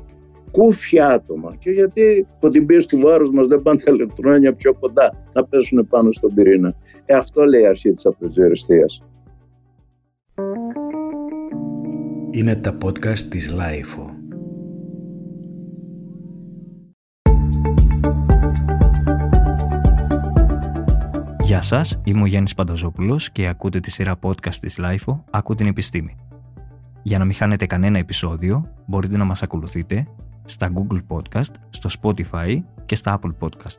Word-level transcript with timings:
Κούφια 0.51 1.09
άτομα. 1.09 1.57
Και 1.59 1.71
γιατί 1.71 2.27
από 2.35 2.49
την 2.49 2.67
πίεση 2.67 2.89
του 2.89 2.99
βάρους 2.99 3.31
μας 3.31 3.49
δεν 3.49 3.63
πάνε 3.63 3.81
τα 3.85 3.93
ηλεκτρόνια 3.93 4.55
πιο 4.55 4.75
κοντά 4.75 5.27
να 5.33 5.45
πέσουν 5.45 5.87
πάνω 5.89 6.13
στον 6.13 6.35
πυρήνα. 6.35 6.75
Ε, 7.05 7.15
αυτό 7.15 7.45
λέει 7.45 7.61
η 7.61 7.67
αρχή 7.67 7.91
της 7.91 8.07
απροσδιοριστίας. 8.07 9.03
Είναι 12.31 12.57
τα 12.57 12.79
podcast 12.85 13.19
της 13.19 13.55
Lifeo. 13.55 14.08
Γεια 21.49 21.63
σας, 21.63 22.01
είμαι 22.05 22.23
ο 22.23 22.27
Γιάννης 22.27 22.55
Πανταζόπουλος 22.55 23.31
και 23.31 23.47
ακούτε 23.47 23.81
τη 23.81 23.91
σειρά 23.91 24.19
podcast 24.23 24.55
της 24.55 24.79
Lifeo 24.81 25.21
«Ακού 25.31 25.55
την 25.55 25.67
επιστήμη». 25.67 26.17
Για 27.03 27.19
να 27.19 27.25
μην 27.25 27.35
χάνετε 27.35 27.67
κανένα 27.67 27.99
επεισόδιο, 27.99 28.71
μπορείτε 28.87 29.17
να 29.17 29.25
μας 29.25 29.43
ακολουθείτε 29.43 30.07
στα 30.45 30.73
Google 30.75 31.01
Podcast, 31.09 31.51
στο 31.71 31.91
Spotify 32.01 32.59
και 32.87 32.95
στα 32.95 33.19
Apple 33.19 33.33
Podcast. 33.41 33.79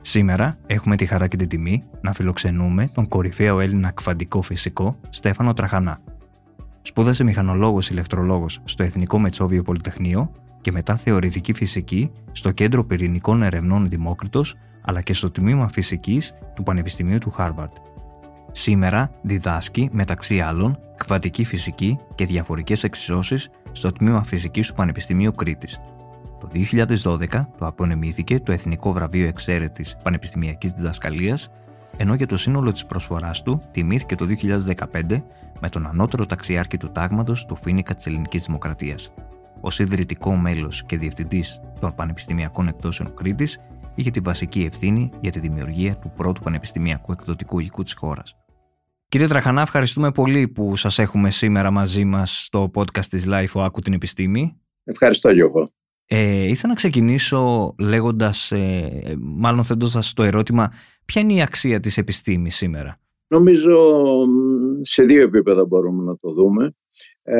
Σήμερα 0.00 0.58
έχουμε 0.66 0.96
τη 0.96 1.06
χαρά 1.06 1.26
και 1.26 1.36
την 1.36 1.48
τιμή 1.48 1.84
να 2.00 2.12
φιλοξενούμε 2.12 2.88
τον 2.94 3.08
κορυφαίο 3.08 3.60
Έλληνα 3.60 3.90
κβαντικό 3.90 4.42
φυσικό 4.42 4.96
Στέφανο 5.10 5.52
Τραχανά. 5.52 6.00
Σπούδασε 6.82 7.24
μηχανολόγος 7.24 7.90
ηλεκτρολόγος 7.90 8.60
στο 8.64 8.82
Εθνικό 8.82 9.18
Μετσόβιο 9.18 9.62
Πολυτεχνείο 9.62 10.32
και 10.60 10.72
μετά 10.72 10.96
θεωρητική 10.96 11.52
φυσική 11.52 12.10
στο 12.32 12.50
Κέντρο 12.50 12.84
Πυρηνικών 12.84 13.42
Ερευνών 13.42 13.88
Δημόκριτος 13.88 14.56
αλλά 14.90 15.00
και 15.00 15.12
στο 15.12 15.30
Τμήμα 15.30 15.68
Φυσικής 15.68 16.34
του 16.54 16.62
Πανεπιστημίου 16.62 17.18
του 17.18 17.30
Χάρβαρτ. 17.30 17.76
Σήμερα 18.52 19.10
διδάσκει, 19.22 19.88
μεταξύ 19.92 20.40
άλλων, 20.40 20.78
κβαντική 20.96 21.44
φυσική 21.44 21.98
και 22.14 22.26
διαφορικές 22.26 22.84
εξισώσεις 22.84 23.48
στο 23.72 23.92
Τμήμα 23.92 24.22
Φυσικής 24.22 24.68
του 24.68 24.74
Πανεπιστημίου 24.74 25.34
Κρήτης. 25.34 25.80
Το 26.40 26.48
2012 26.52 27.48
το 27.58 27.66
απονεμήθηκε 27.66 28.40
το 28.40 28.52
Εθνικό 28.52 28.92
Βραβείο 28.92 29.26
Εξαίρετης 29.26 29.96
Πανεπιστημιακής 30.02 30.72
Διδασκαλίας, 30.72 31.50
ενώ 31.96 32.14
για 32.14 32.26
το 32.26 32.36
σύνολο 32.36 32.72
της 32.72 32.86
προσφοράς 32.86 33.42
του 33.42 33.62
τιμήθηκε 33.70 34.14
το 34.14 34.26
2015 34.26 35.22
με 35.60 35.68
τον 35.68 35.86
ανώτερο 35.86 36.26
ταξιάρχη 36.26 36.76
του 36.76 36.92
τάγματος 36.92 37.46
του 37.46 37.56
Φίνικα 37.56 37.94
της 37.94 38.06
Ελληνικής 38.06 38.44
Δημοκρατίας. 38.44 39.12
Ω 39.60 39.68
ιδρυτικό 39.78 40.36
μέλος 40.36 40.84
και 40.84 40.98
διευθυντής 40.98 41.60
των 41.80 41.94
Πανεπιστημιακών 41.94 42.68
Εκδόσεων 42.68 43.14
Κρήτης, 43.14 43.58
είχε 43.94 44.10
τη 44.10 44.20
βασική 44.20 44.62
ευθύνη 44.62 45.10
για 45.20 45.30
τη 45.30 45.40
δημιουργία 45.40 45.96
του 45.96 46.12
πρώτου 46.16 46.40
πανεπιστημιακού 46.40 47.12
εκδοτικού 47.12 47.58
οίκου 47.58 47.82
της 47.82 47.94
χώρας. 47.94 48.36
Κύριε 49.08 49.26
Τραχανά, 49.26 49.60
ευχαριστούμε 49.60 50.10
πολύ 50.10 50.48
που 50.48 50.76
σας 50.76 50.98
έχουμε 50.98 51.30
σήμερα 51.30 51.70
μαζί 51.70 52.04
μας 52.04 52.44
στο 52.44 52.70
podcast 52.74 53.04
της 53.04 53.26
Life 53.28 53.64
Άκου 53.64 53.80
την 53.80 53.92
Επιστήμη. 53.92 54.60
Ευχαριστώ 54.84 55.30
Γιώργο. 55.30 55.68
Ε, 56.06 56.42
ήθελα 56.42 56.68
να 56.68 56.74
ξεκινήσω 56.74 57.74
λέγοντας, 57.78 58.52
ε, 58.52 59.16
μάλλον 59.18 59.64
θέτοντας 59.64 60.12
το 60.12 60.22
ερώτημα, 60.22 60.72
ποια 61.04 61.20
είναι 61.20 61.32
η 61.32 61.42
αξία 61.42 61.80
της 61.80 61.98
επιστήμης 61.98 62.56
σήμερα; 62.56 63.00
Νομίζω 63.32 63.76
σε 64.80 65.02
δύο 65.02 65.22
επίπεδα 65.22 65.66
μπορούμε 65.66 66.02
να 66.02 66.16
το 66.16 66.32
δούμε. 66.32 66.74
Ε, 67.22 67.38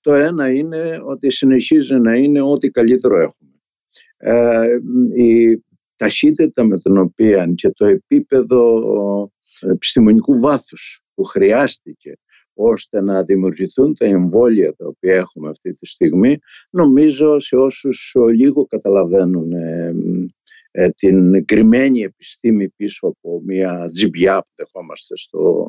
το 0.00 0.14
ένα 0.14 0.52
είναι 0.52 1.00
ότι 1.06 1.30
συνεχίζει 1.30 1.94
να 1.94 2.14
είναι 2.14 2.42
ό,τι 2.42 2.70
καλύτερο 2.70 3.16
έχουμε. 3.16 3.50
Ε, 4.16 4.66
η 5.22 5.64
ταχύτητα 5.98 6.64
με 6.64 6.78
την 6.78 6.98
οποία 6.98 7.52
και 7.54 7.68
το 7.68 7.86
επίπεδο 7.86 8.82
επιστημονικού 9.60 10.40
βάθους 10.40 11.02
που 11.14 11.24
χρειάστηκε 11.24 12.12
ώστε 12.54 13.00
να 13.00 13.22
δημιουργηθούν 13.22 13.94
τα 13.94 14.06
εμβόλια 14.06 14.74
τα 14.76 14.86
οποία 14.86 15.14
έχουμε 15.14 15.48
αυτή 15.48 15.72
τη 15.72 15.86
στιγμή 15.86 16.38
νομίζω 16.70 17.38
σε 17.38 17.56
όσους 17.56 18.14
λίγο 18.34 18.66
καταλαβαίνουν 18.66 19.52
ε, 19.52 19.94
ε, 20.70 20.88
την 20.88 21.44
κρυμμένη 21.44 22.00
επιστήμη 22.00 22.68
πίσω 22.68 23.06
από 23.06 23.42
μια 23.44 23.86
τζιμπιά 23.88 24.40
που 24.40 24.50
δεχόμαστε 24.54 25.16
στο, 25.16 25.68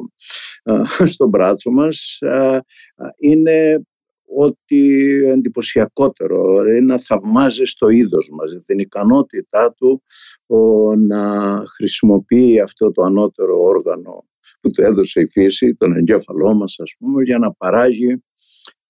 στο 1.13 1.27
μπράτσο 1.27 1.71
μας 1.71 2.19
είναι 3.17 3.81
ότι 4.35 5.11
εντυπωσιακότερο 5.27 6.65
είναι 6.65 6.79
να 6.79 6.99
θαυμάζει 6.99 7.63
το 7.77 7.87
είδος 7.87 8.29
μας, 8.31 8.65
την 8.65 8.79
ικανότητά 8.79 9.73
του 9.73 10.03
να 10.97 11.63
χρησιμοποιεί 11.75 12.59
αυτό 12.59 12.91
το 12.91 13.03
ανώτερο 13.03 13.61
όργανο 13.61 14.27
που 14.61 14.69
του 14.69 14.81
έδωσε 14.81 15.21
η 15.21 15.27
φύση, 15.27 15.73
τον 15.73 15.97
εγκέφαλό 15.97 16.53
μας 16.53 16.79
ας 16.79 16.95
πούμε, 16.99 17.23
για 17.23 17.37
να 17.37 17.53
παράγει 17.53 18.23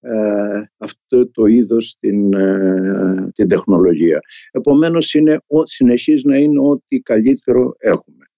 ε, 0.02 0.62
αυτό 0.78 1.32
το 1.32 1.46
είδος 1.46 1.98
την, 2.00 2.34
ε, 2.34 3.32
την 3.34 3.48
τεχνολογία. 3.48 4.20
Επομένως 4.52 5.14
είναι, 5.14 5.42
συνεχίζει 5.64 6.28
να 6.28 6.38
είναι 6.38 6.60
ό,τι 6.60 7.00
καλύτερο 7.00 7.76
έχουμε. 7.78 8.29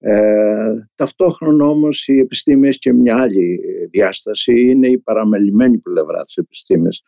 Ε, 0.00 0.88
ταυτόχρονα 0.94 1.66
όμως 1.66 2.08
η 2.08 2.18
επιστήμη 2.18 2.68
έχει 2.68 2.78
και 2.78 2.92
μια 2.92 3.16
άλλη 3.16 3.60
διάσταση, 3.90 4.60
είναι 4.60 4.88
η 4.88 4.98
παραμελημένη 4.98 5.78
πλευρά 5.78 6.20
της 6.22 6.36
επιστήμης. 6.36 7.02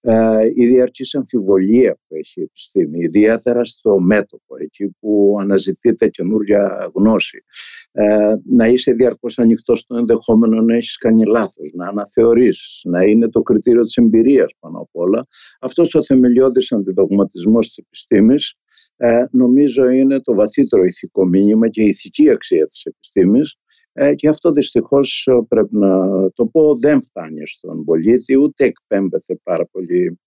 Ε, 0.00 0.38
η 0.54 0.66
διαρκής 0.66 1.14
αμφιβολία 1.14 1.92
που 1.92 2.14
έχει 2.14 2.40
η 2.40 2.42
επιστήμη, 2.42 2.98
ιδιαίτερα 3.04 3.64
στο 3.64 3.98
μέτωπο, 4.00 4.54
εκεί 4.58 4.96
που 5.00 5.36
αναζητείται 5.40 6.08
καινούργια 6.08 6.90
γνώση. 6.94 7.44
Ε, 7.92 8.34
να 8.44 8.66
είσαι 8.66 8.92
διαρκώς 8.92 9.38
ανοιχτός 9.38 9.80
στο 9.80 9.96
ενδεχόμενο 9.96 10.62
να 10.62 10.74
έχεις 10.76 10.96
κάνει 10.96 11.24
λάθος, 11.24 11.70
να 11.74 11.86
αναθεωρήσεις, 11.86 12.80
να 12.84 13.04
είναι 13.04 13.28
το 13.28 13.42
κριτήριο 13.42 13.82
της 13.82 13.96
εμπειρίας 13.96 14.52
πάνω 14.60 14.78
απ' 14.78 14.96
όλα. 14.96 15.26
Αυτός 15.60 15.94
ο 15.94 16.04
θεμελιώδης 16.04 16.72
αντιδογματισμός 16.72 17.66
της 17.66 17.76
επιστήμης 17.76 18.58
ε, 18.96 19.24
νομίζω 19.30 19.88
είναι 19.88 20.20
το 20.20 20.34
βαθύτερο 20.34 20.84
ηθικό 20.84 21.24
μήνυμα 21.24 21.68
και 21.68 21.82
η 21.82 21.86
ηθική 21.86 22.30
αξία 22.34 22.64
της 22.64 22.84
επιστήμης 22.84 23.58
ε, 23.96 24.14
και 24.14 24.28
αυτό 24.28 24.52
δυστυχώς 24.52 25.26
ε, 25.26 25.44
πρέπει 25.48 25.76
να 25.76 25.98
το 26.30 26.46
πω 26.46 26.76
δεν 26.76 27.02
φτάνει 27.02 27.46
στον 27.46 27.84
πολίτη 27.84 28.38
ούτε 28.38 28.64
εκπέμπεται 28.64 29.40
πάρα 29.42 29.66
πολύ 29.66 30.20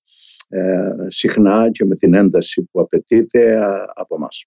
ε, 0.50 0.92
συχνά 1.08 1.72
και 1.72 1.86
με 1.86 1.96
την 1.96 2.14
ένταση 2.14 2.62
που 2.72 2.80
απαιτείται 2.80 3.62
από 3.94 4.20
μας. 4.20 4.46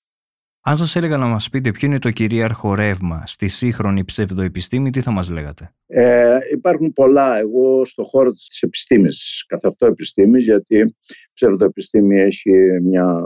Αν 0.62 0.76
σας 0.76 0.96
έλεγα 0.96 1.16
να 1.16 1.26
μας 1.26 1.48
πείτε 1.48 1.70
ποιο 1.70 1.88
είναι 1.88 1.98
το 1.98 2.10
κυρίαρχο 2.10 2.74
ρεύμα 2.74 3.22
στη 3.26 3.48
σύγχρονη 3.48 4.04
ψευδοεπιστήμη, 4.04 4.90
τι 4.90 5.00
θα 5.00 5.10
μας 5.10 5.30
λέγατε; 5.30 5.74
Ε, 5.86 6.38
υπάρχουν 6.52 6.92
πολλά. 6.92 7.38
Εγώ 7.38 7.84
στο 7.84 8.04
χώρο 8.04 8.30
της 8.30 8.62
επιστήμης, 8.62 9.44
καθ' 9.46 9.64
αυτό 9.64 9.86
επιστήμη, 9.86 10.40
γιατί 10.40 10.76
η 10.76 10.94
ψευδοεπιστήμη 11.32 12.20
έχει 12.20 12.50
μια, 12.82 13.20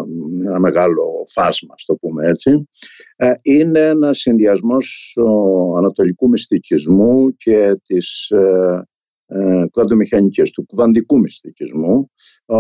ένα 0.45 0.61
μεγάλο 0.61 1.03
φάσμα, 1.33 1.75
το 1.87 1.95
πούμε 1.95 2.29
έτσι. 2.29 2.69
Ε, 3.17 3.33
είναι 3.43 3.81
ένας 3.81 4.19
συνδυασμός 4.19 5.17
ανατολικού 5.79 6.29
μυστικισμού 6.29 7.37
και 7.37 7.73
της 7.85 8.31
ε, 8.31 8.89
ε, 9.27 9.67
του 10.53 10.65
κουβαντικού 10.67 11.19
μυστικισμού. 11.19 12.11
Ε, 12.47 12.57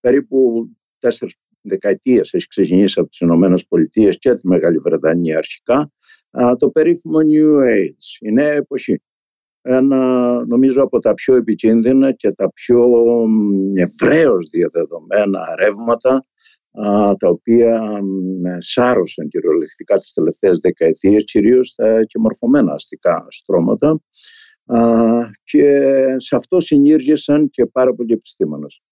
περίπου 0.00 0.68
τέσσερις 0.98 1.34
δεκαετίες 1.62 2.32
έχει 2.32 2.46
ξεκινήσει 2.46 3.00
από 3.00 3.08
τις 3.08 3.18
Ηνωμένες 3.18 3.66
Πολιτείες 3.66 4.18
και 4.18 4.32
τη 4.32 4.48
Μεγάλη 4.48 4.78
Βρετανία 4.78 5.38
αρχικά 5.38 5.92
το 6.58 6.70
περίφημο 6.70 7.18
New 7.18 7.58
Age, 7.58 8.18
η 8.20 8.32
νέα 8.32 8.52
εποχή. 8.52 9.02
Ένα 9.62 10.44
νομίζω 10.46 10.82
από 10.82 10.98
τα 11.00 11.14
πιο 11.14 11.34
επικίνδυνα 11.34 12.12
και 12.12 12.32
τα 12.32 12.52
πιο 12.52 12.88
ευρέως 13.74 14.48
διαδεδομένα 14.48 15.54
ρεύματα 15.58 16.26
τα 17.18 17.28
οποία 17.28 18.00
σάρωσαν 18.58 19.28
κυριολεκτικά 19.28 19.96
τις 19.96 20.12
τελευταίες 20.12 20.58
δεκαετίες 20.58 21.24
κυρίως 21.24 21.74
τα 21.74 22.04
και 22.04 22.18
μορφωμένα 22.18 22.72
αστικά 22.72 23.26
στρώματα 23.28 24.00
και 25.44 25.94
σε 26.16 26.36
αυτό 26.36 26.60
συνήργησαν 26.60 27.50
και 27.50 27.66
πάρα 27.66 27.94
πολλοί 27.94 28.12
επιστήμονες. 28.12 28.82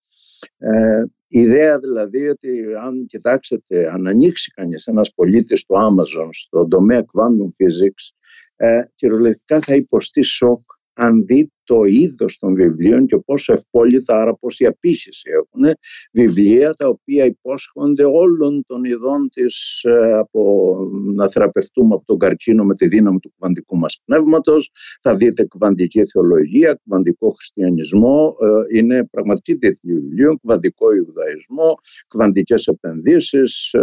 Ε, 1.29 1.39
η 1.39 1.41
ιδέα 1.41 1.79
δηλαδή 1.79 2.29
ότι 2.29 2.75
αν 2.83 3.07
κοιτάξετε, 3.07 3.91
αν 3.91 4.07
ανοίξει 4.07 4.51
κανείς 4.51 4.87
ένας 4.87 5.13
πολίτης 5.15 5.65
του 5.65 5.75
Amazon 5.75 6.29
στον 6.31 6.69
τομέα 6.69 7.01
quantum 7.01 7.47
physics, 7.47 8.17
ε, 8.57 8.83
κυριολεκτικά 8.95 9.61
θα 9.61 9.75
υποστεί 9.75 10.23
σοκ 10.23 10.61
αν 10.93 11.25
δει 11.27 11.53
το 11.69 11.85
είδος 11.85 12.39
των 12.39 12.55
βιβλίων 12.55 13.07
και 13.07 13.19
πόσο 13.19 13.53
ευπόλυτα, 13.53 14.21
άρα 14.21 14.35
πόση 14.35 14.67
απήχηση 14.67 15.31
έχουν 15.31 15.75
βιβλία 16.13 16.75
τα 16.75 16.89
οποία 16.89 17.25
υπόσχονται 17.25 18.05
όλων 18.05 18.65
των 18.67 18.85
ειδών 18.85 19.29
της 19.33 19.83
ε, 19.85 20.13
από 20.13 20.77
να 21.15 21.29
θεραπευτούμε 21.29 21.95
από 21.95 22.05
τον 22.07 22.19
καρκίνο 22.19 22.65
με 22.65 22.75
τη 22.75 22.89
δύναμη 22.89 23.19
του 23.19 23.33
κουβαντικού 23.39 23.79
μας 23.79 24.01
πνεύματος. 24.05 24.71
Θα 25.01 25.15
δείτε 25.15 25.45
κουβαντική 25.45 26.07
θεολογία, 26.07 26.81
κουβαντικό 26.85 27.31
χριστιανισμό, 27.31 28.37
ε, 28.41 28.79
είναι 28.79 29.07
πραγματική 29.07 29.55
τίτλη 29.57 29.95
βιβλίων, 29.95 30.39
κουβαντικό 30.41 30.95
Ιουδαϊσμό, 30.95 31.75
κουβαντικές 32.09 32.67
επενδύσεις, 32.67 33.73
ε, 33.73 33.81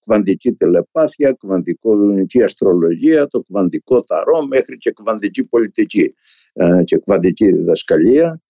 κουβαντική 0.00 0.52
τηλεπάθεια, 0.52 1.32
κουβαντική 1.32 2.42
αστρολογία, 2.42 3.26
το 3.26 3.40
κουβαντικό 3.40 4.02
ταρό 4.02 4.46
μέχρι 4.46 4.76
και 4.76 4.92
κουβαντική 4.92 5.44
πολιτική 5.44 6.00
ε, 6.00 6.43
και 6.84 6.96
κουβαντική 6.96 7.52
διδασκαλία. 7.52 8.40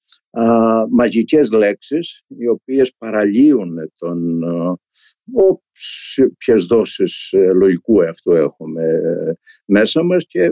Μαγικές 0.91 1.51
λέξεις 1.51 2.23
οι 2.27 2.49
οποίες 2.49 2.95
παραλύουν 2.99 3.93
τον 3.97 4.43
όποιες 5.33 6.67
δόσεις 6.67 7.33
ε, 7.33 7.53
λογικού 7.53 8.01
εαυτού 8.01 8.33
έχουμε 8.33 8.83
ε, 8.83 9.33
μέσα 9.65 10.03
μας 10.03 10.25
και 10.27 10.45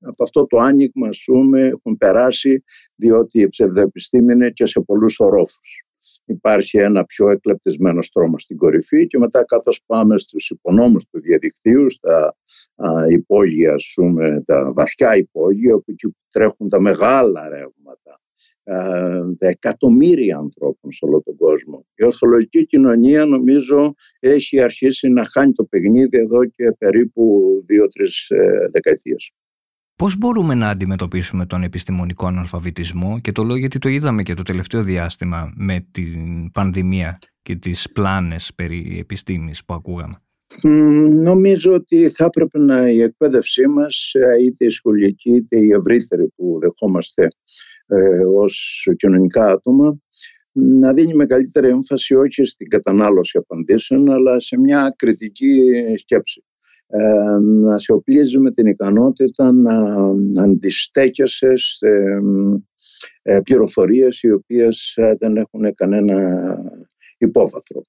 από 0.00 0.22
αυτό 0.22 0.46
το 0.46 0.58
άνοιγμα 0.58 1.08
πούμε, 1.24 1.66
έχουν 1.66 1.96
περάσει 1.96 2.64
διότι 2.94 3.40
η 3.40 3.48
ψευδοεπιστήμη 3.48 4.32
είναι 4.32 4.50
και 4.50 4.66
σε 4.66 4.80
πολλούς 4.80 5.20
ορόφους 5.20 5.84
υπάρχει 6.24 6.78
ένα 6.78 7.04
πιο 7.04 7.30
εκλεπτισμένο 7.30 8.02
στρώμα 8.02 8.38
στην 8.38 8.56
κορυφή 8.56 9.06
και 9.06 9.18
μετά 9.18 9.44
κάτω 9.44 9.72
πάμε 9.86 10.18
στους 10.18 10.50
υπονόμους 10.50 11.06
του 11.06 11.20
διαδικτύου, 11.20 11.90
στα 11.90 12.36
α, 12.74 12.88
υπόγεια, 13.08 13.74
πούμε, 13.94 14.36
τα 14.44 14.72
βαθιά 14.72 15.16
υπόγεια, 15.16 15.74
όπου 15.74 15.90
εκεί 15.90 16.16
τρέχουν 16.30 16.68
τα 16.68 16.80
μεγάλα 16.80 17.48
ρεύματα, 17.48 18.20
τα 19.38 19.48
εκατομμύρια 19.48 20.36
ανθρώπων 20.36 20.92
σε 20.92 21.04
όλο 21.04 21.22
τον 21.22 21.36
κόσμο. 21.36 21.86
Η 21.94 22.04
ορθολογική 22.04 22.66
κοινωνία 22.66 23.24
νομίζω 23.24 23.94
έχει 24.20 24.60
αρχίσει 24.60 25.08
να 25.08 25.24
χάνει 25.24 25.52
το 25.52 25.64
παιχνίδι 25.64 26.18
εδώ 26.18 26.44
και 26.44 26.72
περίπου 26.78 27.42
δύο-τρεις 27.66 28.30
ε, 28.30 28.68
δεκαετίες. 28.72 29.32
Πώς 29.96 30.18
μπορούμε 30.18 30.54
να 30.54 30.68
αντιμετωπίσουμε 30.68 31.46
τον 31.46 31.62
επιστημονικό 31.62 32.26
αναλφαβητισμό 32.26 33.18
και 33.18 33.32
το 33.32 33.42
λέω 33.42 33.56
γιατί 33.56 33.78
το 33.78 33.88
είδαμε 33.88 34.22
και 34.22 34.34
το 34.34 34.42
τελευταίο 34.42 34.82
διάστημα 34.82 35.52
με 35.56 35.86
την 35.90 36.50
πανδημία 36.50 37.18
και 37.42 37.56
τις 37.56 37.92
πλάνες 37.92 38.52
περί 38.54 38.96
επιστήμης 39.00 39.64
που 39.64 39.74
ακούγαμε. 39.74 40.14
Νομίζω 41.22 41.72
ότι 41.72 42.08
θα 42.08 42.24
έπρεπε 42.24 42.58
να 42.58 42.88
η 42.88 43.00
εκπαίδευσή 43.00 43.66
μας, 43.66 44.12
είτε 44.40 44.64
η 44.64 44.68
σχολική 44.68 45.30
είτε 45.30 45.58
η 45.60 45.70
ευρύτερη 45.70 46.28
που 46.36 46.58
δεχόμαστε 46.60 47.28
ε, 47.86 48.24
ως 48.36 48.86
κοινωνικά 48.96 49.46
άτομα, 49.46 49.98
να 50.52 50.92
δίνει 50.92 51.14
μεγαλύτερη 51.14 51.68
έμφαση 51.68 52.14
όχι 52.14 52.44
στην 52.44 52.68
κατανάλωση 52.68 53.38
απαντήσεων, 53.38 54.10
αλλά 54.10 54.40
σε 54.40 54.58
μια 54.58 54.94
κριτική 54.96 55.72
σκέψη. 55.96 56.44
Ε, 56.86 57.38
να 57.40 57.78
σε 57.78 57.92
οπλίζει 57.92 58.38
με 58.38 58.50
την 58.50 58.66
ικανότητα 58.66 59.52
να 59.52 59.94
αντιστέκεσαι 60.42 61.56
σε 61.56 61.88
ε, 63.22 63.40
πληροφορίες 63.40 64.22
οι 64.22 64.30
οποίες 64.30 64.96
ε, 64.96 65.14
δεν 65.18 65.36
έχουν 65.36 65.74
κανένα 65.74 66.56
υπόβαθρο. 67.18 67.84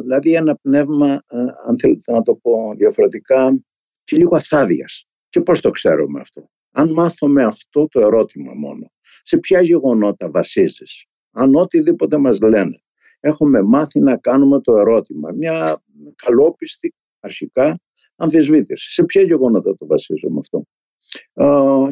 Δηλαδή 0.00 0.34
ένα 0.34 0.56
πνεύμα, 0.56 1.22
αν 1.66 1.78
θέλετε 1.78 2.12
να 2.12 2.22
το 2.22 2.34
πω 2.34 2.74
διαφορετικά, 2.76 3.62
και 4.04 4.16
λίγο 4.16 4.36
αθάδιας. 4.36 5.06
Και 5.28 5.40
πώς 5.40 5.60
το 5.60 5.70
ξέρουμε 5.70 6.20
αυτό; 6.20 6.50
Αν 6.72 6.92
μάθουμε 6.92 7.44
αυτό 7.44 7.88
το 7.88 8.00
ερώτημα 8.00 8.52
μόνο, 8.54 8.92
σε 9.22 9.38
ποια 9.38 9.60
γεγονότα 9.60 10.30
βασίζεις, 10.30 11.06
αν 11.32 11.54
οτιδήποτε 11.54 12.16
μας 12.16 12.40
λένε, 12.40 12.72
έχουμε 13.20 13.62
μάθει 13.62 14.00
να 14.00 14.16
κάνουμε 14.16 14.60
το 14.60 14.76
ερώτημα, 14.76 15.30
μια 15.32 15.82
καλόπιστη 16.14 16.94
αρχικά 17.20 17.80
αμφισβήτηση. 18.16 18.92
Σε 18.92 19.04
ποια 19.04 19.22
γεγονότα 19.22 19.76
το 19.76 19.86
βασίζομαι 19.86 20.38
αυτό 20.38 20.66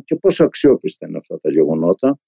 και 0.05 0.17
πόσο 0.17 0.45
αξιόπιστα 0.45 1.07
είναι 1.07 1.17
αυτά 1.17 1.41
τα 1.41 1.51
γεγονότα. 1.51 2.19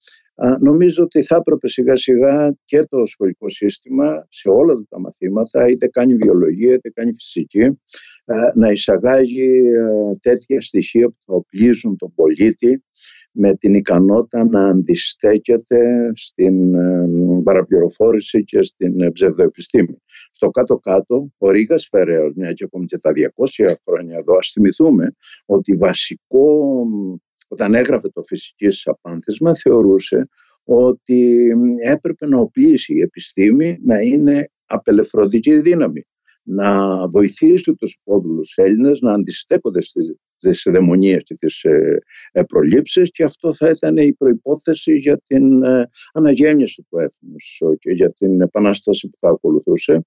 Νομίζω 0.59 1.03
ότι 1.03 1.23
θα 1.23 1.35
έπρεπε 1.35 1.67
σιγά 1.67 1.95
σιγά 1.95 2.55
και 2.65 2.83
το 2.83 3.05
σχολικό 3.05 3.49
σύστημα 3.49 4.27
σε 4.29 4.49
όλα 4.49 4.83
τα 4.89 4.99
μαθήματα, 4.99 5.67
είτε 5.67 5.87
κάνει 5.87 6.15
βιολογία 6.15 6.73
είτε 6.73 6.89
κάνει 6.89 7.13
φυσική, 7.13 7.79
να 8.55 8.71
εισαγάγει 8.71 9.71
τέτοια 10.21 10.61
στοιχεία 10.61 11.07
που 11.07 11.17
θα 11.25 11.33
οπλίζουν 11.33 11.97
τον 11.97 12.13
πολίτη 12.13 12.83
με 13.33 13.55
την 13.55 13.73
ικανότητα 13.73 14.45
να 14.45 14.67
αντιστέκεται 14.67 16.11
στην 16.13 16.75
ε, 16.75 17.07
παραπληροφόρηση 17.43 18.43
και 18.43 18.61
στην 18.61 19.11
ψευδοεπιστήμη. 19.11 19.97
Στο 20.31 20.49
κάτω-κάτω, 20.49 21.31
ο 21.37 21.49
Ρήγας 21.49 21.87
Φεραίος, 21.87 22.33
μια 22.35 22.53
και 22.53 22.63
ακόμη 22.63 22.85
και 22.85 22.97
τα 22.97 23.11
200 23.57 23.73
χρόνια 23.85 24.17
εδώ, 24.17 24.37
ας 24.37 24.49
θυμηθούμε 24.51 25.15
ότι 25.45 25.75
βασικό, 25.75 26.85
όταν 27.53 27.73
έγραφε 27.73 28.09
το 28.09 28.23
φυσικής 28.23 28.87
απάνθισμα, 28.87 29.55
θεωρούσε 29.55 30.29
ότι 30.63 31.51
έπρεπε 31.83 32.27
να 32.27 32.39
οπλίσει 32.39 32.93
η 32.93 33.01
επιστήμη 33.01 33.79
να 33.83 33.99
είναι 33.99 34.51
απελευθερωτική 34.65 35.59
δύναμη 35.59 36.05
να 36.43 37.05
βοηθήσει 37.07 37.73
τους 37.73 37.93
υπόδουλους 37.93 38.53
Έλληνες 38.57 38.99
να 38.99 39.13
αντιστέκονται 39.13 39.81
στις 39.81 40.67
δαιμονίες 40.71 41.23
και 41.23 41.33
τις 41.33 41.63
ε, 41.63 42.01
ε, 42.31 42.43
προλήψεις 42.43 43.11
και 43.11 43.23
αυτό 43.23 43.53
θα 43.53 43.69
ήταν 43.69 43.97
η 43.97 44.13
προϋπόθεση 44.13 44.93
για 44.93 45.17
την 45.27 45.63
ε, 45.63 45.89
αναγέννηση 46.13 46.85
του 46.89 46.97
έθνους 46.97 47.61
και 47.79 47.91
για 47.91 48.13
την 48.13 48.41
επανάσταση 48.41 49.09
που 49.09 49.17
θα 49.19 49.29
ακολουθούσε. 49.29 50.05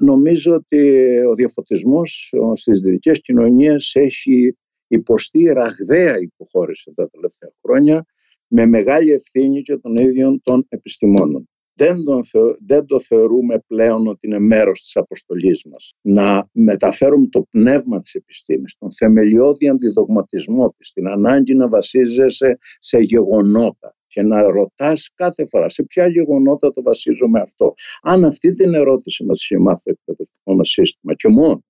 Νομίζω 0.00 0.54
ότι 0.54 1.08
ο 1.20 1.34
διαφωτισμός 1.34 2.34
στις 2.54 2.80
δυτικές 2.80 3.20
κοινωνίες 3.20 3.94
έχει 3.94 4.56
υποστεί 4.88 5.42
ραγδαία 5.42 6.18
υποχώρηση 6.18 6.90
τα 6.94 7.08
τελευταία 7.08 7.50
χρόνια 7.62 8.04
με 8.46 8.66
μεγάλη 8.66 9.12
ευθύνη 9.12 9.62
και 9.62 9.76
των 9.76 9.96
ίδιων 9.96 10.40
των 10.42 10.66
επιστημόνων 10.68 11.48
δεν, 11.78 12.04
τον, 12.04 12.22
δεν 12.66 12.86
το 12.86 13.00
θεωρούμε 13.00 13.58
πλέον 13.66 14.06
ότι 14.06 14.26
είναι 14.26 14.38
μέρος 14.38 14.80
της 14.82 14.96
αποστολής 14.96 15.64
μας. 15.72 15.94
Να 16.00 16.48
μεταφέρουμε 16.52 17.26
το 17.26 17.46
πνεύμα 17.50 17.98
της 17.98 18.14
επιστήμης, 18.14 18.76
τον 18.78 18.92
θεμελιώδη 18.92 19.68
αντιδογματισμό 19.68 20.74
της, 20.78 20.92
την 20.92 21.08
ανάγκη 21.08 21.54
να 21.54 21.68
βασίζεσαι 21.68 22.58
σε 22.78 22.98
γεγονότα 22.98 23.96
και 24.06 24.22
να 24.22 24.42
ρωτάς 24.42 25.10
κάθε 25.14 25.46
φορά 25.46 25.68
σε 25.68 25.82
ποια 25.82 26.08
γεγονότα 26.08 26.72
το 26.72 26.82
βασίζομαι 26.82 27.40
αυτό. 27.40 27.74
Αν 28.02 28.24
αυτή 28.24 28.54
την 28.54 28.74
ερώτηση 28.74 29.24
μας 29.24 29.42
είχε 29.42 29.56
μάθει 29.60 29.82
το 29.82 29.90
εκπαιδευτικό 29.90 30.54
μας 30.54 30.68
σύστημα 30.68 31.14
και 31.14 31.28
μόνο 31.28 31.64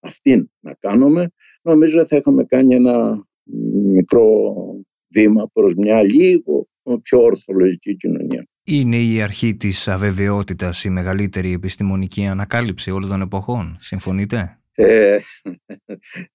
αυτήν 0.00 0.50
να 0.60 0.74
κάνουμε, 0.74 1.28
νομίζω 1.62 2.06
θα 2.06 2.16
είχαμε 2.16 2.44
κάνει 2.44 2.74
ένα 2.74 3.24
μικρό 3.72 4.54
βήμα 5.14 5.50
προς 5.52 5.74
μια 5.74 6.02
λίγο 6.02 6.68
πιο 7.02 7.22
ορθολογική 7.22 7.96
κοινωνία. 7.96 8.46
Είναι 8.64 8.96
η 8.96 9.22
αρχή 9.22 9.56
της 9.56 9.88
αβεβαιότητας 9.88 10.84
η 10.84 10.90
μεγαλύτερη 10.90 11.52
επιστημονική 11.52 12.26
ανακάλυψη 12.26 12.90
όλων 12.90 13.08
των 13.08 13.20
εποχών. 13.20 13.76
Συμφωνείτε; 13.80 14.60
Ε, 14.74 15.18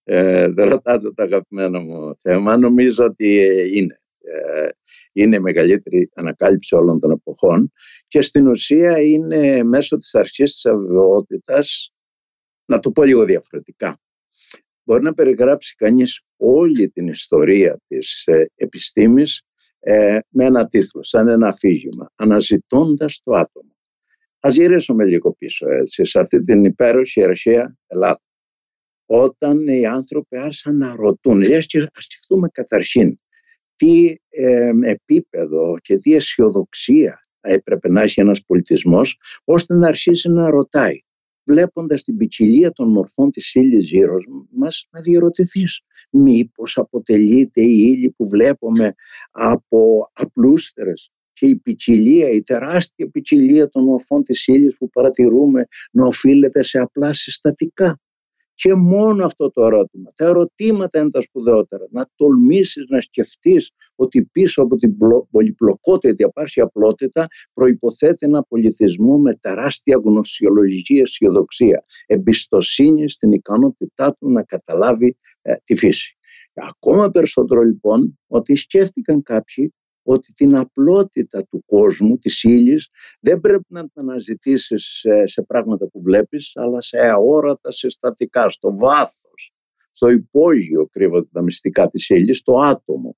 ε, 0.03 0.47
δεν 0.47 0.69
ρωτάτε 0.69 1.11
το 1.13 1.23
αγαπημένο 1.23 1.79
μου 1.79 2.15
θέμα. 2.21 2.57
Νομίζω 2.57 3.03
ότι 3.05 3.49
είναι. 3.73 3.99
Ε, 4.27 4.69
είναι 5.13 5.35
η 5.35 5.39
μεγαλύτερη 5.39 6.09
ανακάλυψη 6.15 6.75
όλων 6.75 6.99
των 6.99 7.11
εποχών 7.11 7.71
και 8.07 8.21
στην 8.21 8.47
ουσία 8.47 9.01
είναι 9.01 9.63
μέσω 9.63 9.95
της 9.95 10.15
αρχής 10.15 10.53
της 10.53 10.65
αβεβαιότητας 10.65 11.93
να 12.65 12.79
το 12.79 12.91
πω 12.91 13.03
λίγο 13.03 13.23
διαφορετικά. 13.23 13.99
Μπορεί 14.85 15.03
να 15.03 15.13
περιγράψει 15.13 15.75
κανείς 15.75 16.21
όλη 16.37 16.89
την 16.89 17.07
ιστορία 17.07 17.79
της 17.87 18.25
ε, 18.25 18.51
επιστήμης 18.55 19.41
ε, 19.79 20.19
με 20.29 20.45
ένα 20.45 20.67
τίτλο, 20.67 21.03
σαν 21.03 21.27
ένα 21.27 21.47
αφήγημα, 21.47 22.11
αναζητώντας 22.15 23.21
το 23.23 23.33
άτομο. 23.33 23.75
Ας 24.39 24.55
γυρίσουμε 24.55 25.05
λίγο 25.05 25.33
πίσω 25.33 25.69
έτσι, 25.69 26.05
σε 26.05 26.19
αυτή 26.19 26.37
την 26.37 26.65
υπέροχη 26.65 27.23
αρχαία 27.23 27.75
Ελλάδα. 27.87 28.21
Όταν 29.05 29.67
οι 29.67 29.85
άνθρωποι 29.85 30.37
άρχισαν 30.37 30.77
να 30.77 30.95
ρωτούν, 30.95 31.41
ας 31.53 31.65
σκεφτούμε 32.03 32.49
καταρχήν 32.49 33.19
τι 33.75 34.15
ε, 34.29 34.71
επίπεδο 34.83 35.75
και 35.81 35.95
τι 35.95 36.15
αισιοδοξία 36.15 37.27
έπρεπε 37.41 37.89
να 37.89 38.01
έχει 38.01 38.19
ένας 38.19 38.43
πολιτισμός 38.45 39.19
ώστε 39.43 39.75
να 39.75 39.87
αρχίσει 39.87 40.29
να 40.29 40.49
ρωτάει 40.49 40.99
βλέποντας 41.45 42.03
την 42.03 42.17
ποικιλία 42.17 42.71
των 42.71 42.89
μορφών 42.91 43.31
της 43.31 43.55
ύλης 43.55 43.89
γύρω 43.89 44.17
μας 44.49 44.87
να 44.91 45.01
διερωτηθείς 45.01 45.81
μήπως 46.09 46.77
αποτελείται 46.77 47.61
η 47.61 47.93
ύλη 47.95 48.11
που 48.17 48.29
βλέπουμε 48.29 48.93
από 49.31 50.09
απλούστερες 50.13 51.11
και 51.33 51.45
η 51.45 51.55
ποικιλία, 51.55 52.29
η 52.29 52.41
τεράστια 52.41 53.09
ποικιλία 53.09 53.69
των 53.69 53.83
μορφών 53.83 54.23
της 54.23 54.47
ύλης 54.47 54.77
που 54.77 54.89
παρατηρούμε 54.89 55.67
να 55.91 56.05
οφείλεται 56.05 56.63
σε 56.63 56.79
απλά 56.79 57.13
συστατικά; 57.13 57.99
Και 58.55 58.73
μόνο 58.73 59.25
αυτό 59.25 59.51
το 59.51 59.65
ερώτημα. 59.65 60.11
Τα 60.15 60.25
ερωτήματα 60.25 60.99
είναι 60.99 61.09
τα 61.09 61.21
σπουδαιότερα. 61.21 61.87
Να 61.89 62.05
τολμήσεις 62.15 62.85
να 62.89 63.01
σκεφτείς 63.01 63.71
ότι 63.95 64.25
πίσω 64.25 64.61
από 64.61 64.75
την 64.75 64.97
πολυπλοκότητα, 65.31 66.13
την 66.13 66.25
απάρση 66.25 66.61
απλότητα 66.61 67.27
προϋποθέτει 67.53 68.25
ένα 68.25 68.43
πολιτισμό 68.43 69.17
με 69.17 69.33
τεράστια 69.35 70.01
γνωσιολογική 70.03 70.97
αισιοδοξία. 70.97 71.85
Εμπιστοσύνη 72.05 73.09
στην 73.09 73.31
ικανότητά 73.31 74.15
του 74.19 74.31
να 74.31 74.43
καταλάβει 74.43 75.17
ε, 75.41 75.53
τη 75.63 75.75
φύση. 75.75 76.17
Ακόμα 76.53 77.09
περισσότερο 77.09 77.61
λοιπόν 77.61 78.19
ότι 78.27 78.55
σκέφτηκαν 78.55 79.23
κάποιοι 79.23 79.73
ότι 80.07 80.33
την 80.33 80.55
απλότητα 80.55 81.45
του 81.45 81.63
κόσμου, 81.65 82.17
της 82.17 82.43
ύλης, 82.43 82.89
δεν 83.19 83.39
πρέπει 83.39 83.65
να 83.67 83.81
την 83.81 83.91
αναζητήσεις 83.93 84.83
σε, 84.83 85.25
σε 85.25 85.41
πράγματα 85.41 85.87
που 85.87 86.01
βλέπεις, 86.01 86.51
αλλά 86.55 86.81
σε 86.81 86.97
αόρατα 86.97 87.71
συστατικά, 87.71 88.49
στο 88.49 88.75
βάθος, 88.75 89.51
στο 89.91 90.09
υπόγειο 90.09 90.87
κρύβονται 90.91 91.29
τα 91.31 91.41
μυστικά 91.41 91.89
της 91.89 92.09
ύλης, 92.09 92.37
στο 92.37 92.59
άτομο 92.59 93.15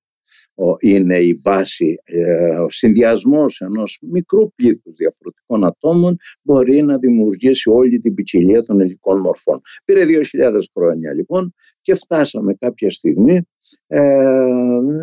είναι 0.78 1.18
η 1.18 1.34
βάση, 1.42 2.00
ε, 2.04 2.58
ο 2.58 2.68
συνδυασμός 2.68 3.60
ενός 3.60 3.98
μικρού 4.02 4.52
πλήθους 4.54 4.96
διαφορετικών 4.96 5.64
ατόμων 5.64 6.16
μπορεί 6.42 6.82
να 6.82 6.98
δημιουργήσει 6.98 7.70
όλη 7.70 8.00
την 8.00 8.14
ποικιλία 8.14 8.62
των 8.62 8.80
υλικών 8.80 9.20
μορφών. 9.20 9.60
Πήρε 9.84 10.04
2.000 10.04 10.60
χρόνια 10.74 11.14
λοιπόν 11.14 11.54
και 11.80 11.94
φτάσαμε 11.94 12.54
κάποια 12.54 12.90
στιγμή 12.90 13.48
ε, 13.86 14.00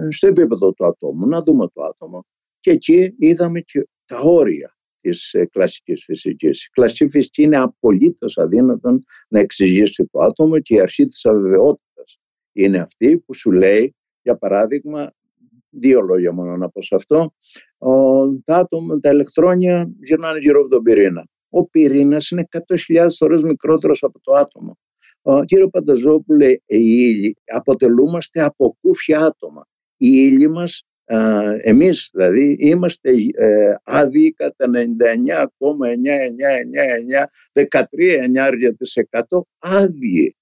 στο 0.10 0.28
επίπεδο 0.28 0.72
του 0.72 0.86
ατόμου, 0.86 1.28
να 1.28 1.42
δούμε 1.42 1.68
το 1.74 1.84
άτομο 1.84 2.26
και 2.60 2.72
εκεί 2.72 3.16
είδαμε 3.18 3.60
και 3.60 3.88
τα 4.06 4.20
όρια 4.20 4.78
της 4.98 5.34
ε, 5.34 5.46
κλασικής 5.46 6.04
φυσικής. 6.04 6.66
Η 6.66 6.70
κλασική 6.70 7.08
φυσική 7.08 7.44
είναι 7.44 7.58
απολύτως 7.58 8.38
αδύνατον 8.38 9.04
να 9.28 9.40
εξηγήσει 9.40 10.06
το 10.12 10.20
άτομο 10.20 10.60
και 10.60 10.76
η 10.76 10.80
αρχή 10.80 11.04
της 11.04 11.26
αβεβαιότητας 11.26 12.20
είναι 12.52 12.80
αυτή 12.80 13.18
που 13.20 13.34
σου 13.34 13.52
λέει, 13.52 13.96
για 14.22 14.38
παράδειγμα, 14.38 15.14
δύο 15.80 16.02
λόγια 16.02 16.32
μόνο 16.32 16.58
να 16.58 16.70
πω 16.70 16.82
σε 16.82 16.96
αυτό, 16.96 17.34
τα, 18.44 18.56
άτομα, 18.56 19.00
τα 19.00 19.10
ηλεκτρόνια 19.10 19.92
γυρνάνε 20.04 20.40
γύρω 20.40 20.60
από 20.60 20.70
τον 20.70 20.84
πυρήνα. 20.84 21.28
Ο 21.50 21.70
πυρήνας 21.70 22.30
είναι 22.30 22.48
100.000 22.52 23.08
φορές 23.18 23.44
μικρότερος 23.44 24.04
από 24.04 24.20
το 24.22 24.34
άτομο. 24.34 24.78
Ο 25.22 25.44
κύριο 25.44 25.70
Πανταζόπουλε, 25.70 26.52
οι 26.52 26.60
ήλιοι 26.66 27.38
αποτελούμαστε 27.46 28.42
από 28.42 28.78
κούφια 28.82 29.20
άτομα. 29.20 29.68
Οι 29.98 30.08
ήλιοι 30.08 30.50
μας, 30.52 30.84
εμείς 31.62 32.10
δηλαδή, 32.14 32.58
είμαστε 32.60 33.12
ε, 33.36 33.76
άδειοι 33.84 34.34
κατά 34.34 34.66
99,999, 34.66 34.70
13,9% 37.54 39.42
άδειοι. 39.58 40.36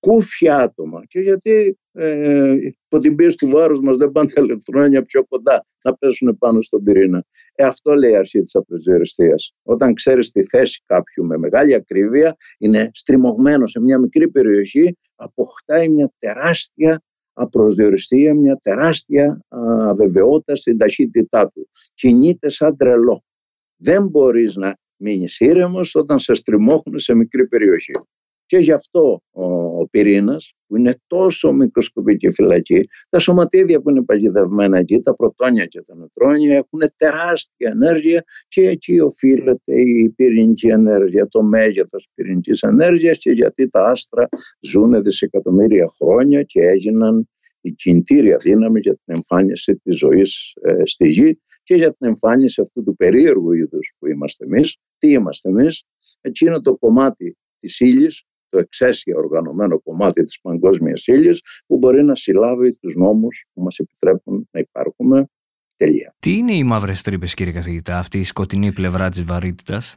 Κούφια 0.00 0.56
άτομα. 0.56 1.02
Και 1.06 1.20
γιατί 1.20 1.78
ε, 1.92 2.52
υπό 2.52 2.98
την 2.98 3.14
πίεση 3.14 3.36
του 3.36 3.48
βάρους 3.48 3.80
μας 3.80 3.96
δεν 3.96 4.10
πάνε 4.10 4.30
τα 4.30 4.42
ηλεκτρόνια 4.42 5.02
πιο 5.02 5.24
κοντά 5.24 5.66
να 5.82 5.94
πέσουν 5.94 6.38
πάνω 6.38 6.60
στον 6.60 6.82
πυρήνα. 6.82 7.24
Ε, 7.54 7.64
αυτό 7.64 7.94
λέει 7.94 8.10
η 8.10 8.16
αρχή 8.16 8.38
της 8.38 8.54
απροσδιοριστίας. 8.54 9.52
Όταν 9.62 9.94
ξέρεις 9.94 10.30
τη 10.30 10.44
θέση 10.44 10.82
κάποιου 10.86 11.24
με 11.24 11.38
μεγάλη 11.38 11.74
ακρίβεια, 11.74 12.36
είναι 12.58 12.90
στριμωγμένο 12.92 13.66
σε 13.66 13.80
μια 13.80 13.98
μικρή 13.98 14.30
περιοχή, 14.30 14.96
αποκτάει 15.14 15.88
μια 15.88 16.12
τεράστια 16.18 17.02
απροσδιοριστία, 17.32 18.34
μια 18.34 18.56
τεράστια 18.62 19.40
αβεβαιότητα 19.80 20.56
στην 20.56 20.78
ταχύτητά 20.78 21.48
του. 21.48 21.68
Κινείται 21.94 22.50
σαν 22.50 22.76
τρελό. 22.76 23.24
Δεν 23.76 24.06
μπορείς 24.06 24.56
να 24.56 24.78
μείνεις 24.96 25.40
ήρεμος 25.40 25.94
όταν 25.94 26.18
σε 26.18 26.34
στριμώχνουν 26.34 26.98
σε 26.98 27.14
μικρή 27.14 27.46
περιοχή. 27.48 27.92
Και 28.50 28.58
γι' 28.58 28.72
αυτό 28.72 29.22
ο, 29.30 29.44
ο 29.54 29.88
πυρήνας, 29.90 30.52
που 30.66 30.76
είναι 30.76 30.94
τόσο 31.06 31.52
μικροσκοπική 31.52 32.30
φυλακή, 32.30 32.88
τα 33.08 33.18
σωματίδια 33.18 33.80
που 33.80 33.90
είναι 33.90 34.02
παγιδευμένα 34.02 34.78
εκεί, 34.78 34.98
τα 34.98 35.14
πρωτόνια 35.14 35.64
και 35.64 35.80
τα 35.80 35.96
νετρόνια, 35.96 36.56
έχουν 36.56 36.80
τεράστια 36.96 37.70
ενέργεια 37.70 38.24
και 38.48 38.68
εκεί 38.68 39.00
οφείλεται 39.00 39.80
η 39.80 40.10
πυρηνική 40.16 40.66
ενέργεια, 40.66 41.28
το 41.28 41.42
μέγεθος 41.42 42.08
πυρηνικής 42.14 42.62
ενέργειας 42.62 43.18
και 43.18 43.30
γιατί 43.30 43.68
τα 43.68 43.84
άστρα 43.84 44.28
ζουν 44.60 45.02
δισεκατομμύρια 45.02 45.86
χρόνια 46.02 46.42
και 46.42 46.60
έγιναν 46.60 47.28
η 47.60 47.72
κινητήρια 47.72 48.36
δύναμη 48.36 48.80
για 48.80 48.92
την 48.92 49.14
εμφάνιση 49.16 49.76
της 49.76 49.96
ζωής 49.96 50.52
ε, 50.60 50.82
στη 50.84 51.08
γη 51.08 51.40
και 51.62 51.74
για 51.74 51.88
την 51.94 52.08
εμφάνιση 52.08 52.60
αυτού 52.60 52.82
του 52.82 52.96
περίεργου 52.96 53.52
είδους 53.52 53.92
που 53.98 54.06
είμαστε 54.06 54.44
εμείς. 54.44 54.76
Τι 54.98 55.10
είμαστε 55.10 55.48
εμείς, 55.48 55.84
εκείνο 56.20 56.60
το 56.60 56.76
κομμάτι 56.76 57.36
της 57.60 57.80
ύλης 57.80 58.24
το 58.50 58.58
εξαίσια 58.58 59.16
οργανωμένο 59.16 59.80
κομμάτι 59.80 60.22
της 60.22 60.40
παγκόσμιας 60.40 61.06
ύλης 61.06 61.40
που 61.66 61.78
μπορεί 61.78 62.04
να 62.04 62.14
συλλάβει 62.14 62.78
τους 62.78 62.94
νόμους 62.94 63.46
που 63.52 63.62
μας 63.62 63.78
επιτρέπουν 63.78 64.48
να 64.50 64.60
υπάρχουμε. 64.60 65.28
Τελεία. 65.76 66.14
Τι 66.18 66.36
είναι 66.36 66.54
οι 66.54 66.64
μαύρες 66.64 67.02
τρύπες 67.02 67.34
κύριε 67.34 67.52
καθηγητά, 67.52 67.98
αυτή 67.98 68.18
η 68.18 68.24
σκοτεινή 68.24 68.72
πλευρά 68.72 69.08
της 69.08 69.24
βαρύτητας; 69.24 69.96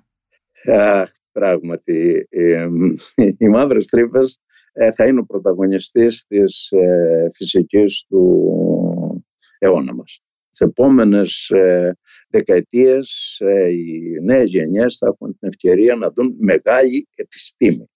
Αχ, 0.66 1.12
πράγματι, 1.32 2.28
οι 3.38 3.48
μαύρες 3.48 3.88
τρύπες 3.88 4.40
ε, 4.74 4.92
θα 4.92 5.08
είναι 5.08 5.20
ο 5.20 5.26
πρωταγωνιστής 5.26 6.26
της 6.28 6.72
ε, 6.72 7.30
φυσικής 7.34 8.06
του 8.10 9.26
αιώνα 9.60 9.94
μας. 9.94 10.22
Τις 10.50 10.60
επόμενες 10.60 11.50
ε, 11.50 11.98
δεκαετίες 12.28 13.38
οι 13.72 14.20
νέες 14.24 14.50
γενιές 14.50 14.98
θα 14.98 15.08
έχουν 15.08 15.38
την 15.40 15.48
ευκαιρία 15.48 15.96
να 15.96 16.12
δουν 16.12 16.36
μεγάλη 16.40 17.08
επιστήμη 17.16 17.90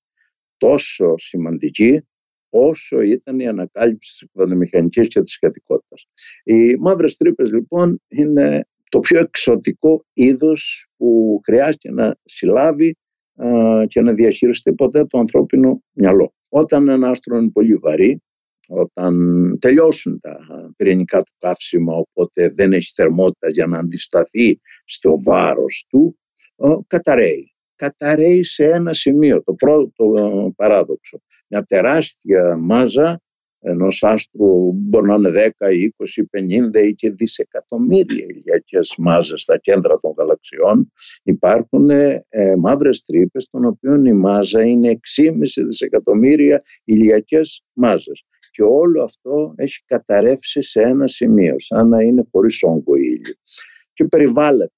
τόσο 0.58 1.18
σημαντική 1.18 2.02
όσο 2.50 3.02
ήταν 3.02 3.40
η 3.40 3.48
ανακάλυψη 3.48 4.12
της 4.12 4.22
εκβατομηχανικής 4.22 5.08
και 5.08 5.20
της 5.20 5.32
σχετικότητας. 5.32 6.08
Οι 6.44 6.76
μαύρες 6.76 7.18
τρύπες 7.18 7.52
λοιπόν 7.52 8.02
είναι 8.08 8.68
το 8.90 9.00
πιο 9.00 9.20
εξωτικό 9.20 10.06
είδος 10.14 10.88
που 10.98 11.40
χρειάζεται 11.44 11.92
να 11.92 12.16
συλλάβει 12.24 12.98
και 13.88 14.02
να 14.02 14.14
διαχειριστεί 14.14 14.74
ποτέ 14.74 15.06
το 15.06 15.18
ανθρώπινο 15.18 15.84
μυαλό. 15.92 16.34
Όταν 16.50 16.90
ένα 16.90 17.10
άστρο 17.10 17.38
είναι 17.38 17.52
πολύ 17.52 17.76
βαρύ, 17.76 18.22
όταν 18.70 19.58
τελειώσουν 19.60 20.20
τα 20.20 20.40
πυρηνικά 20.76 21.22
του 21.22 21.32
καύσιμα, 21.40 21.96
οπότε 21.96 22.50
δεν 22.50 22.74
έχει 22.74 22.92
θερμότητα 22.94 23.50
για 23.50 23.68
να 23.68 23.80
αντισταθεί 23.80 24.60
στο 24.86 25.16
βάρος 25.24 25.86
του, 25.90 26.18
καταραίει 26.88 27.52
καταραίει 27.78 28.44
σε 28.44 28.66
ένα 28.66 28.94
σημείο, 28.94 29.44
το 29.44 29.54
πρώτο 29.54 30.06
ε, 30.18 30.54
παράδοξο. 30.56 31.22
Μια 31.48 31.64
τεράστια 31.64 32.58
μάζα 32.58 33.22
ενός 33.60 34.04
άστρου 34.04 34.72
μπορεί 34.74 35.08
να 35.08 35.16
είναι 35.16 35.54
10, 35.58 35.66
20, 35.66 36.80
50 36.80 36.86
ή 36.86 36.94
και 36.94 37.12
δισεκατομμύρια 37.12 38.26
ηλιακές 38.30 38.96
μάζες 38.98 39.42
στα 39.42 39.58
κέντρα 39.58 40.00
των 40.00 40.14
γαλαξιών. 40.18 40.92
Υπάρχουν 41.24 41.90
ε, 41.90 42.24
μαύρες 42.58 43.02
τρύπες 43.02 43.48
των 43.50 43.66
οποίων 43.66 44.06
η 44.06 44.14
μάζα 44.14 44.64
είναι 44.64 45.00
6,5 45.22 45.38
δισεκατομμύρια 45.66 46.64
ηλιακές 46.84 47.64
μάζες. 47.74 48.24
Και 48.52 48.64
όλο 48.64 49.04
αυτό 49.04 49.54
έχει 49.56 49.84
καταρρεύσει 49.86 50.62
σε 50.62 50.82
ένα 50.82 51.08
σημείο 51.08 51.56
σαν 51.58 51.88
να 51.88 52.02
είναι 52.02 52.28
χωρίς 52.32 52.64
όγκο 52.64 52.96
ήλιο. 52.96 53.36
Και 53.94 54.06
περιβάλλεται 54.06 54.74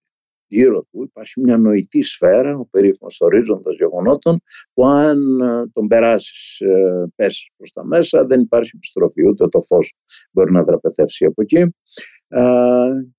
γύρω 0.50 0.82
του 0.92 1.04
υπάρχει 1.04 1.40
μια 1.40 1.58
νοητή 1.58 2.02
σφαίρα, 2.02 2.58
ο 2.58 2.66
περίφημος 2.66 3.22
ορίζοντας 3.22 3.76
γεγονότων, 3.76 4.42
που 4.74 4.86
αν 4.86 5.40
ε, 5.40 5.68
τον 5.74 5.88
περάσεις, 5.88 6.60
ε, 6.60 7.08
πέσει 7.16 7.54
προς 7.58 7.72
τα 7.72 7.86
μέσα, 7.86 8.24
δεν 8.26 8.42
υπάρχει 8.42 8.72
επιστροφή, 8.76 9.28
ούτε 9.28 9.48
το 9.48 9.62
φως 9.62 9.94
μπορεί 10.32 10.52
να 10.52 10.64
δραπετεύσει 10.64 11.26
από 11.26 11.42
εκεί. 11.42 11.74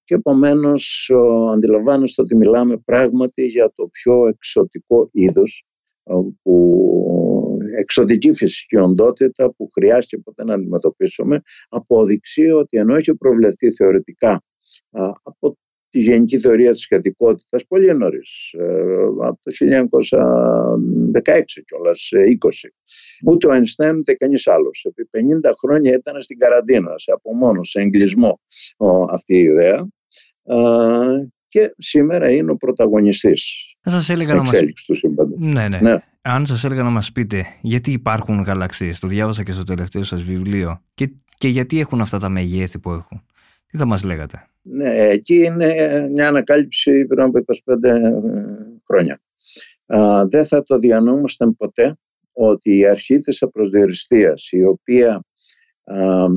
Και 0.05 0.15
επομένως 0.15 1.13
αντιλαμβάνεστε 1.53 2.23
ότι 2.23 2.37
μιλάμε 2.37 2.77
πράγματι 2.77 3.47
για 3.47 3.73
το 3.75 3.89
πιο 3.93 4.27
εξωτικό 4.27 5.09
είδος 5.13 5.65
που 6.43 6.81
εξωτική 7.79 8.33
φυσική 8.33 8.77
οντότητα 8.77 9.53
που 9.53 9.71
χρειάζεται 9.73 10.19
ποτέ 10.19 10.45
να 10.45 10.55
αντιμετωπίσουμε 10.55 11.41
απόδειξη 11.69 12.51
ότι 12.51 12.79
ενώ 12.79 12.95
έχει 12.95 13.15
προβλεφθεί 13.15 13.73
θεωρητικά 13.73 14.43
από 15.23 15.57
τη 15.91 16.01
γενική 16.01 16.39
θεωρία 16.39 16.71
της 16.71 16.81
σχετικότητας 16.81 17.67
πολύ 17.67 17.95
νωρίς, 17.95 18.55
ε, 18.59 18.95
από 19.21 19.41
το 19.43 19.51
1916 19.51 21.63
κιόλας, 21.67 22.11
20. 22.13 22.69
Ε, 22.69 23.31
ούτε 23.31 23.47
ο 23.47 23.51
Αϊνστάιν 23.51 23.97
ούτε 23.97 24.15
κανείς 24.15 24.47
άλλος. 24.47 24.87
Επί 24.89 25.09
50 25.11 25.53
χρόνια 25.61 25.95
ήταν 25.95 26.23
στην 26.23 26.39
καραντίνα, 26.39 26.93
σε 26.97 27.13
απομόνωση, 27.13 27.71
σε 27.71 27.81
εγκλισμό 27.81 28.41
αυτή 29.09 29.35
η 29.35 29.43
ιδέα 29.43 29.89
και 31.51 31.75
σήμερα 31.79 32.31
είναι 32.31 32.51
ο 32.51 32.57
πρωταγωνιστής 32.57 33.75
Θα 33.81 33.91
σας 33.91 34.09
έλεγα 34.09 34.35
να 34.35 34.41
μας... 34.41 34.51
του 34.87 34.95
σύμπαντος. 34.95 35.39
Ναι, 35.39 35.69
ναι, 35.69 35.81
ναι. 35.81 35.97
Αν 36.23 36.47
σας 36.47 36.65
έλεγα 36.65 36.83
να 36.83 36.91
μας 36.91 37.13
πείτε 37.13 37.47
γιατί 37.61 37.91
υπάρχουν 37.91 38.43
γαλαξίες, 38.43 38.99
το 38.99 39.09
διάβασα 39.09 39.43
και 39.43 39.53
στο 39.53 39.65
τελευταίο 39.65 40.03
σας 40.03 40.23
βιβλίο 40.23 40.83
και, 40.95 41.13
και 41.39 41.49
γιατί 41.49 41.81
έχουν 41.81 42.01
αυτά 42.01 42.19
τα 42.19 42.29
μεγέθη 42.29 42.79
που 42.79 42.91
έχουν; 42.91 43.23
Τι 43.71 43.77
θα 43.77 43.85
μας 43.85 44.05
λέγατε; 44.05 44.47
Ναι, 44.63 45.09
εκεί 45.09 45.35
είναι 45.35 45.75
μια 46.11 46.29
ανακάλυψη 46.29 47.07
πριν 47.07 47.23
από 47.23 47.39
25 47.65 47.83
ε, 47.83 48.01
χρόνια. 48.87 49.21
δεν 50.29 50.47
θα 50.47 50.63
το 50.63 50.79
διανόμασταν 50.79 51.57
ποτέ 51.57 51.97
ότι 52.33 52.77
η 52.77 52.87
αρχή 52.87 53.17
της 53.17 53.43
απροσδιοριστίας 53.43 54.51
η 54.51 54.65
οποία 54.65 55.25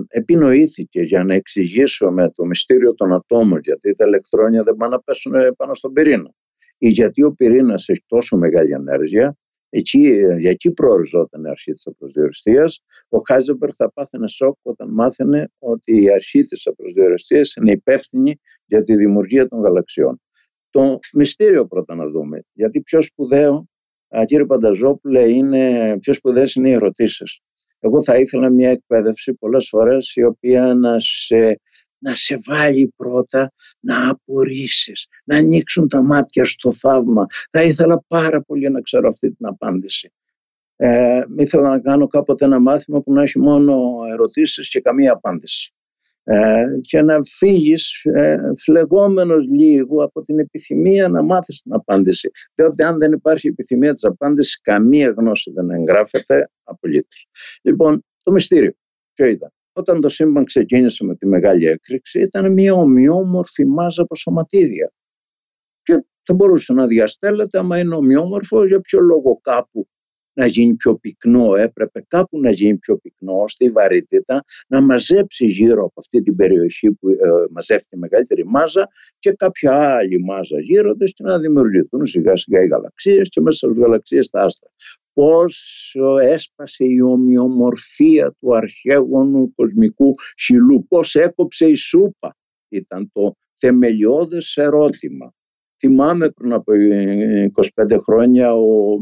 επινοήθηκε 0.08 1.02
για 1.02 1.24
να 1.24 1.34
εξηγήσουμε 1.34 2.32
το 2.36 2.46
μυστήριο 2.46 2.94
των 2.96 3.14
ατόμων 3.14 3.60
γιατί 3.64 3.96
τα 3.96 4.06
ηλεκτρόνια 4.06 4.64
δεν 4.64 4.76
πάνε 4.76 4.96
να 4.96 5.02
πέσουν 5.02 5.34
πάνω 5.58 5.74
στον 5.74 5.94
πυρήνα 5.94 6.34
ή 6.78 6.88
γιατί 6.90 7.24
ο 7.24 7.34
πυρήνας 7.34 7.90
έχει 7.90 8.04
τόσο 8.08 8.38
μεγάλη 8.38 8.72
ενέργεια 8.72 9.38
Εκεί, 9.76 10.00
για 10.40 10.50
εκεί 10.50 10.72
προοριζόταν 10.72 11.44
η 11.44 11.50
αρχή 11.50 11.72
της 11.72 11.88
απροσδιοριστίας. 11.88 12.84
Ο 13.10 13.18
Χάιζεμπερ 13.28 13.70
θα 13.76 13.92
πάθαινε 13.92 14.28
σοκ 14.28 14.58
όταν 14.62 14.90
μάθαινε 14.92 15.50
ότι 15.60 16.02
η 16.02 16.12
αρχή 16.12 16.42
της 16.42 16.68
απροσδιοριστίας 16.68 17.54
είναι 17.54 17.72
υπεύθυνη 17.72 18.40
για 18.66 18.84
τη 18.84 18.96
δημιουργία 18.96 19.48
των 19.48 19.62
γαλαξιών. 19.62 20.22
Το 20.70 21.00
μυστήριο 21.14 21.68
πρώτα 21.68 21.96
να 21.96 22.10
δούμε, 22.10 22.44
γιατί 22.54 22.82
πιο 22.82 23.02
σπουδαίο, 23.02 23.68
κύριε 24.26 24.46
Πανταζόπουλε, 24.46 25.30
είναι, 25.30 25.98
πιο 26.00 26.14
σπουδαίες 26.14 26.54
είναι 26.54 26.70
οι 26.70 26.74
ερωτήσεις. 26.74 27.40
Εγώ 27.80 28.04
θα 28.04 28.20
ήθελα 28.20 28.50
μια 28.50 28.70
εκπαίδευση 28.70 29.34
πολλές 29.34 29.68
φορές 29.68 30.16
η 30.16 30.24
οποία 30.24 30.74
να 30.74 31.00
σε, 31.00 31.60
να 32.04 32.16
σε 32.16 32.38
βάλει 32.48 32.94
πρώτα 32.96 33.52
να 33.80 34.10
απορρίσεις, 34.10 35.08
να 35.24 35.38
ανοίξουν 35.38 35.88
τα 35.88 36.04
μάτια 36.04 36.46
στο 36.46 36.72
θαύμα. 36.72 37.26
Θα 37.52 37.64
ήθελα 37.64 38.04
πάρα 38.08 38.42
πολύ 38.42 38.70
να 38.70 38.82
ξέρω 38.82 39.08
αυτή 39.08 39.32
την 39.32 39.46
απάντηση. 39.46 40.14
Ε, 40.76 41.22
ήθελα 41.38 41.70
να 41.70 41.80
κάνω 41.80 42.08
κάποτε 42.08 42.46
ένα 42.46 42.60
μάθημα 42.60 43.02
που 43.02 43.14
να 43.14 43.22
έχει 43.22 43.40
μόνο 43.40 43.76
ερωτήσεις 44.12 44.70
και 44.70 44.82
καμία 44.82 45.12
απάντηση. 45.12 45.74
Ε, 46.26 46.66
και 46.82 47.02
να 47.02 47.18
φύγεις 47.24 48.06
ε, 48.06 48.38
φλεγόμενος 48.58 49.46
λίγο 49.46 50.04
από 50.04 50.22
την 50.22 50.40
επιθυμία 50.40 51.08
να 51.08 51.24
μάθεις 51.24 51.62
την 51.62 51.74
απάντηση. 51.74 52.30
Διότι 52.56 52.84
αν 52.84 52.98
δεν 52.98 53.12
υπάρχει 53.12 53.48
επιθυμία 53.48 53.94
της 53.94 54.04
απάντησης, 54.04 54.62
καμία 54.62 55.14
γνώση 55.18 55.52
δεν 55.52 55.70
εγγράφεται 55.70 56.50
απολύτως. 56.64 57.28
Λοιπόν, 57.62 58.06
το 58.24 58.32
μυστήριο, 58.32 58.74
ποιο 59.14 59.26
ήταν; 59.26 59.54
Όταν 59.74 60.02
το 60.02 60.10
σύμπαν 60.10 60.46
ξεκίνησε 60.46 61.04
με 61.04 61.16
τη 61.16 61.28
μεγάλη 61.28 61.68
έκρηξη 61.68 62.20
ήταν 62.20 62.54
μια 62.54 62.74
ομοιόμορφη 62.74 63.66
μάζα 63.66 64.02
από 64.02 64.16
σωματίδια. 64.16 64.92
Και 65.84 66.06
θα 66.22 66.34
μπορούσε 66.34 66.74
να 66.74 66.88
διαστέλλεται 66.88 67.58
άμα 67.58 67.80
είναι 67.80 67.96
ομοιόμορφο 67.96 68.66
για 68.66 68.82
ποιο 68.82 69.00
λόγο 69.00 69.40
κάπου 69.42 69.88
να 70.34 70.46
γίνει 70.46 70.74
πιο 70.76 70.96
πυκνό, 70.96 71.56
έπρεπε 71.56 72.06
κάπου 72.08 72.40
να 72.40 72.50
γίνει 72.52 72.78
πιο 72.78 72.98
πυκνό 72.98 73.42
ώστε 73.42 73.66
η 73.66 73.70
βαρύτητα 73.70 74.44
να 74.68 74.82
μαζέψει 74.82 75.46
γύρω 75.46 75.84
από 75.84 75.94
αυτή 76.00 76.22
την 76.22 76.36
περιοχή 76.36 76.92
που 76.92 77.10
ε, 77.10 77.16
μαζεύτηκε 77.52 77.98
μεγαλύτερη 77.98 78.46
μάζα 78.46 78.88
και 79.20 79.32
κάποια 79.32 79.96
άλλη 79.96 80.24
μάζα 80.24 80.60
γύρω 80.60 80.96
της 80.96 81.14
και 81.14 81.24
να 81.24 81.40
δημιουργηθούν 81.40 82.06
σιγά 82.06 82.36
σιγά 82.36 82.64
οι 82.64 82.68
γαλαξίες 82.68 83.30
και 83.30 83.42
μέσα 83.42 83.68
στις 83.68 83.80
γαλαξίες 83.80 84.30
τα 84.30 84.42
άστρα. 84.42 84.70
Πώς 85.14 85.96
έσπασε 86.22 86.86
η 86.86 87.02
ομοιομορφία 87.02 88.32
του 88.40 88.56
αρχαίγονου 88.56 89.54
κοσμικού 89.56 90.14
χυλού, 90.42 90.88
πώς 90.88 91.16
έκοψε 91.16 91.70
η 91.70 91.76
σούπα 91.76 92.36
ήταν 92.70 93.12
το 93.14 93.36
θεμελιώδες 93.54 94.58
ερώτημα. 94.58 95.34
Θυμάμαι 95.80 96.30
πριν 96.30 96.54
από 96.54 96.72
25 97.94 98.00
χρόνια 98.04 98.54
ο 98.56 98.98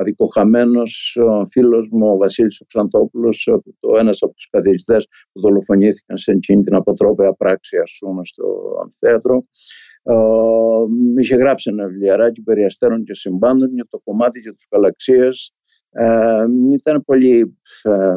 αδικοχαμένος 0.00 1.18
ο 1.20 1.44
φίλος 1.44 1.88
μου 1.90 2.06
ο 2.12 2.16
Βασίλης 2.16 2.60
Οξαντόπουλος, 2.60 3.48
το 3.80 3.96
ένας 3.98 4.22
από 4.22 4.32
τους 4.32 4.48
καθηγητές 4.50 5.06
που 5.32 5.40
δολοφονήθηκαν 5.40 6.16
σε 6.16 6.32
εκείνη 6.32 6.62
την 6.62 6.74
αποτρόπαια 6.74 7.32
πράξη 7.32 7.76
πούμε 7.98 8.24
στο 8.24 8.44
αμφιθέατρο, 8.82 9.44
είχε 11.20 11.34
γράψει 11.34 11.70
ένα 11.72 11.86
βιβλιαράκι 11.86 12.42
περί 12.42 12.64
αστέρων 12.64 13.04
και 13.04 13.14
συμπάντων 13.14 13.74
για 13.74 13.86
το 13.90 13.98
κομμάτι 13.98 14.40
για 14.40 14.54
τους 14.54 14.66
γαλαξίες. 14.70 15.54
Ε, 15.90 16.44
ήταν 16.72 17.04
πολύ, 17.04 17.58
ε, 17.82 18.16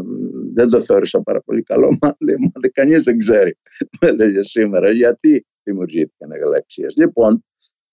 δεν 0.53 0.69
το 0.69 0.79
θεώρησα 0.79 1.21
πάρα 1.21 1.41
πολύ 1.41 1.63
καλό, 1.63 1.87
μα 2.01 2.15
λέει, 2.19 2.35
μα 2.39 2.69
κανείς 2.69 3.03
δεν 3.03 3.17
ξέρει, 3.17 3.57
με 4.01 4.07
έλεγε 4.07 4.43
σήμερα, 4.43 4.91
γιατί 4.91 5.45
δημιουργήθηκαν 5.63 6.31
οι 6.31 6.37
γαλαξίες. 6.37 6.95
Λοιπόν, 6.95 7.43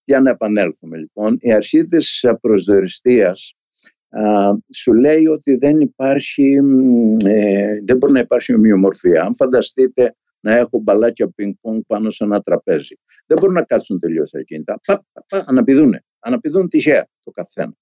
για 0.05 0.21
να 0.21 0.31
επανέλθουμε 0.31 0.97
λοιπόν, 0.97 1.37
η 1.41 1.53
αρχή 1.53 1.83
της 1.83 2.27
προσδιοριστίας 2.41 3.55
σου 4.75 4.95
λέει 4.95 5.27
ότι 5.27 5.57
δεν 5.57 5.81
υπάρχει, 5.81 6.61
ε, 7.25 7.81
δεν 7.85 7.97
μπορεί 7.97 8.13
να 8.13 8.21
υπάρχει 8.21 8.55
ομοιομορφία. 8.55 9.23
Αν 9.23 9.35
φανταστείτε 9.35 10.15
να 10.41 10.57
έχω 10.57 10.79
μπαλάκια 10.79 11.29
πινκ-πονγκ 11.29 11.83
πάνω 11.87 12.11
σε 12.11 12.25
ένα 12.25 12.41
τραπέζι, 12.41 12.99
δεν 13.27 13.39
μπορούν 13.41 13.55
να 13.55 13.63
κάτσουν 13.63 14.01
τελείως 14.01 14.35
ακίνητα. 14.35 14.81
Πα, 14.87 15.05
πα, 15.13 15.25
πα, 15.29 15.45
αναπηδούν. 15.47 15.95
Αναπηδούν 16.19 16.69
τυχαία 16.69 17.09
το 17.23 17.31
καθένα. 17.31 17.73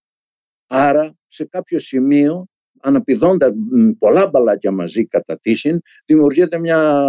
Άρα 0.67 1.17
σε 1.27 1.45
κάποιο 1.45 1.79
σημείο 1.79 2.47
αναπηδώντας 2.81 3.51
πολλά 3.99 4.29
μπαλάκια 4.29 4.71
μαζί 4.71 5.07
κατά 5.07 5.39
τύσιν, 5.39 5.81
δημιουργείται 6.05 6.59
μια 6.59 7.03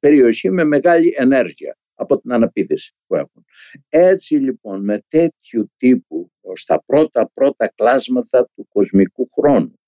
περιοχή 0.00 0.50
με 0.50 0.64
μεγάλη 0.64 1.14
ενέργεια 1.16 1.76
από 1.94 2.20
την 2.20 2.32
αναπήδηση 2.32 2.94
που 3.06 3.14
έχουν. 3.14 3.44
Έτσι 3.88 4.34
λοιπόν 4.34 4.84
με 4.84 5.02
τέτοιου 5.08 5.70
τύπου 5.76 6.30
στα 6.52 6.82
πρώτα 6.86 7.30
πρώτα 7.34 7.72
κλάσματα 7.74 8.50
του 8.54 8.68
κοσμικού 8.72 9.28
χρόνου 9.32 9.78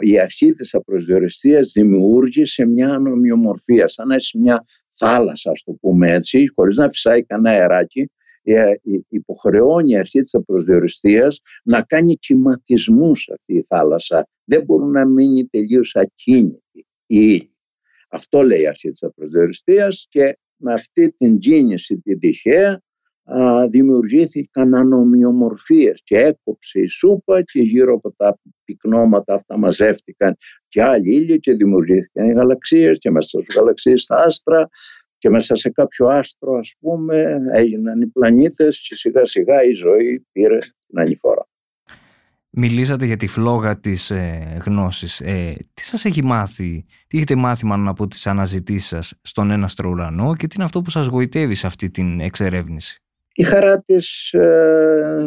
η 0.00 0.18
αρχή 0.18 0.52
της 0.52 0.74
απροσδιοριστίας 0.74 1.72
δημιούργησε 1.72 2.66
μια 2.66 2.94
ανομοιομορφία, 2.94 3.88
σαν 3.88 4.08
να 4.08 4.14
έχει 4.14 4.38
μια 4.38 4.64
θάλασσα, 4.88 5.50
ας 5.50 5.62
το 5.62 5.72
πούμε 5.72 6.10
έτσι, 6.10 6.52
χωρίς 6.54 6.76
να 6.76 6.88
φυσάει 6.88 7.22
κανένα 7.22 7.56
αεράκι, 7.56 8.10
ε, 8.42 8.72
υποχρεώνει 9.08 9.90
η 9.90 9.96
αρχή 9.96 10.20
της 10.20 10.34
απροσδιοριστίας 10.34 11.40
να 11.62 11.82
κάνει 11.82 12.14
κυματισμούς 12.14 13.30
αυτή 13.30 13.54
η 13.54 13.62
θάλασσα. 13.62 14.28
Δεν 14.44 14.64
μπορούν 14.64 14.90
να 14.90 15.06
μείνει 15.06 15.46
τελείως 15.46 15.96
ακίνητη 15.96 16.86
η 17.06 17.18
ύλη. 17.18 17.50
Αυτό 18.08 18.42
λέει 18.42 18.60
η 18.60 18.66
αρχή 18.66 18.88
της 18.88 19.02
απροσδιοριστίας 19.02 20.06
και 20.08 20.38
με 20.56 20.72
αυτή 20.72 21.12
την 21.12 21.38
κίνηση 21.38 21.96
την 21.98 22.18
τυχαία 22.18 22.82
δημιουργήθηκαν 23.68 24.74
ανομοιομορφίες 24.74 26.00
και 26.04 26.16
έκοψε 26.16 26.80
η 26.80 26.86
σούπα 26.86 27.42
και 27.42 27.60
γύρω 27.60 27.94
από 27.94 28.12
τα 28.16 28.38
πυκνώματα 28.64 29.34
αυτά 29.34 29.58
μαζεύτηκαν 29.58 30.36
και 30.68 30.82
άλλοι 30.82 31.14
ήλιοι 31.14 31.38
και 31.38 31.52
δημιουργήθηκαν 31.52 32.28
οι 32.28 32.32
γαλαξίες 32.32 32.98
και 32.98 33.10
μέσα 33.10 33.28
στις 33.40 33.56
γαλαξίες 33.56 34.06
τα 34.06 34.16
άστρα 34.16 34.68
και 35.18 35.30
μέσα 35.30 35.54
σε 35.54 35.70
κάποιο 35.70 36.06
άστρο 36.06 36.58
ας 36.58 36.74
πούμε 36.78 37.38
έγιναν 37.52 38.00
οι 38.00 38.06
πλανήτες 38.06 38.80
και 38.88 38.94
σιγά 38.94 39.24
σιγά 39.24 39.62
η 39.62 39.72
ζωή 39.72 40.26
πήρε 40.32 40.58
την 40.58 40.98
άλλη 40.98 41.16
φορά. 41.16 41.46
Μιλήσατε 42.58 43.06
για 43.06 43.16
τη 43.16 43.26
φλόγα 43.26 43.80
της 43.80 44.10
ε, 44.10 44.58
γνώσης. 44.64 45.20
Ε, 45.20 45.56
τι 45.74 45.82
σας 45.82 46.04
έχει 46.04 46.24
μάθει, 46.24 46.84
τι 47.06 47.16
έχετε 47.16 47.34
μάθει 47.34 47.66
μάλλον 47.66 47.88
από 47.88 48.06
τις 48.06 48.26
αναζητήσεις 48.26 48.88
σας 48.88 49.18
στον 49.22 49.50
ένα 49.50 49.68
ουρανό 49.86 50.36
και 50.36 50.46
τι 50.46 50.54
είναι 50.54 50.64
αυτό 50.64 50.82
που 50.82 50.90
σας 50.90 51.06
γοητεύει 51.06 51.54
σε 51.54 51.66
αυτή 51.66 51.90
την 51.90 52.20
εξερεύνηση; 52.20 53.02
Η 53.38 53.42
χαρά 53.42 53.82
της 53.82 54.32
ε, 54.32 55.26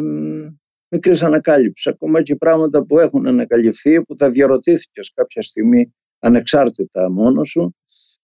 μικρής 0.88 1.22
ανακάλυψης, 1.22 1.86
ακόμα 1.92 2.22
και 2.22 2.36
πράγματα 2.36 2.84
που 2.84 2.98
έχουν 2.98 3.26
ανακαλυφθεί, 3.26 4.02
που 4.02 4.14
τα 4.14 4.30
διαρωτήθηκες 4.30 5.12
κάποια 5.14 5.42
στιγμή 5.42 5.94
ανεξάρτητα 6.18 7.10
μόνος 7.10 7.48
σου. 7.48 7.74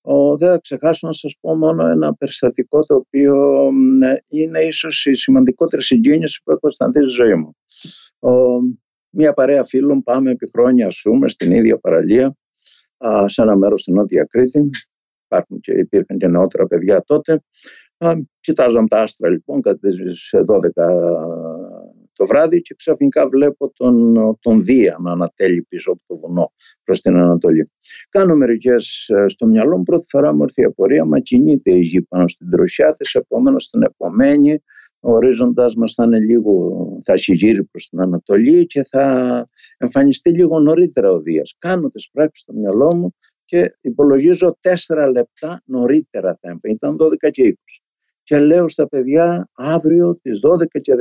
Ο, 0.00 0.36
δεν 0.36 0.50
θα 0.50 0.58
ξεχάσω 0.58 1.06
να 1.06 1.12
σας 1.12 1.36
πω 1.40 1.54
μόνο 1.56 1.86
ένα 1.86 2.14
περιστατικό 2.14 2.86
το 2.86 2.94
οποίο 2.94 3.68
είναι 4.28 4.58
ίσως 4.58 5.06
η 5.06 5.14
σημαντικότερη 5.14 5.82
συγκίνηση 5.82 6.42
που 6.44 6.50
έχω 6.50 6.68
αισθανθεί 6.68 7.02
στη 7.02 7.10
ζωή 7.10 7.34
μου. 7.34 7.56
Ο, 8.18 8.30
μια 9.10 9.32
παρέα 9.32 9.64
φίλων 9.64 10.02
πάμε 10.02 10.30
επί 10.30 10.50
χρόνια 10.52 10.88
ζούμε 10.90 11.28
στην 11.28 11.50
ίδια 11.52 11.78
παραλία 11.78 12.36
σε 13.26 13.42
ένα 13.42 13.56
μέρος 13.56 13.80
στην 13.80 13.94
Νότια 13.94 14.24
Κρήτη. 14.24 14.70
Υπάρχουν 15.26 15.60
και, 15.60 15.72
υπήρχαν 15.72 16.18
και 16.18 16.26
νεότερα 16.26 16.66
παιδιά 16.66 17.02
τότε. 17.02 17.42
Κοιτάζαμε 18.40 18.86
τα 18.86 19.02
άστρα 19.02 19.28
λοιπόν 19.28 19.60
κατά 19.60 19.78
τις 19.78 20.34
12 20.46 20.68
το 22.16 22.26
βράδυ 22.26 22.60
και 22.60 22.74
ξαφνικά 22.74 23.28
βλέπω 23.28 23.72
τον, 23.72 24.14
τον 24.40 24.64
Δία 24.64 24.96
να 25.00 25.12
ανατέλει 25.12 25.62
πίσω 25.62 25.90
από 25.90 26.00
το 26.06 26.16
βουνό 26.16 26.52
προς 26.82 27.00
την 27.00 27.16
Ανατολή. 27.16 27.70
Κάνω 28.08 28.36
μερικές 28.36 29.08
ε, 29.08 29.28
στο 29.28 29.46
μυαλό 29.46 29.76
μου, 29.76 29.82
πρώτη 29.82 30.04
φορά 30.08 30.34
μου 30.34 30.42
έρθει 30.42 30.60
η 30.62 30.64
απορία, 30.64 31.04
μα 31.04 31.20
κινείται 31.20 31.74
η 31.74 31.80
γη 31.80 32.02
πάνω 32.02 32.28
στην 32.28 32.50
τροσιά 32.50 32.94
της, 32.96 33.14
επομένως 33.14 33.68
την 33.68 33.82
επομένη 33.82 34.62
ο 35.00 35.12
ορίζοντας 35.12 35.74
μας 35.74 35.94
θα 35.94 36.04
είναι 36.04 36.18
λίγο, 36.18 36.78
θα 37.04 37.16
συγγύρει 37.16 37.64
προς 37.64 37.88
την 37.88 38.00
Ανατολή 38.00 38.66
και 38.66 38.82
θα 38.82 39.44
εμφανιστεί 39.76 40.30
λίγο 40.30 40.60
νωρίτερα 40.60 41.10
ο 41.10 41.20
Δίας. 41.20 41.54
Κάνω 41.58 41.88
τις 41.88 42.10
πράξεις 42.12 42.40
στο 42.42 42.52
μυαλό 42.52 42.94
μου 42.94 43.14
και 43.46 43.76
υπολογίζω 43.80 44.56
τέσσερα 44.60 45.10
λεπτά 45.10 45.62
νωρίτερα 45.64 46.38
θα 46.40 46.48
εμφανιστεί. 46.50 46.86
Ήταν 46.86 46.96
12 47.00 47.30
και 47.30 47.56
20 47.66 47.86
και 48.26 48.38
λέω 48.38 48.68
στα 48.68 48.88
παιδιά 48.88 49.50
αύριο 49.54 50.18
τις 50.22 50.40
12 50.46 50.80
και 50.80 50.94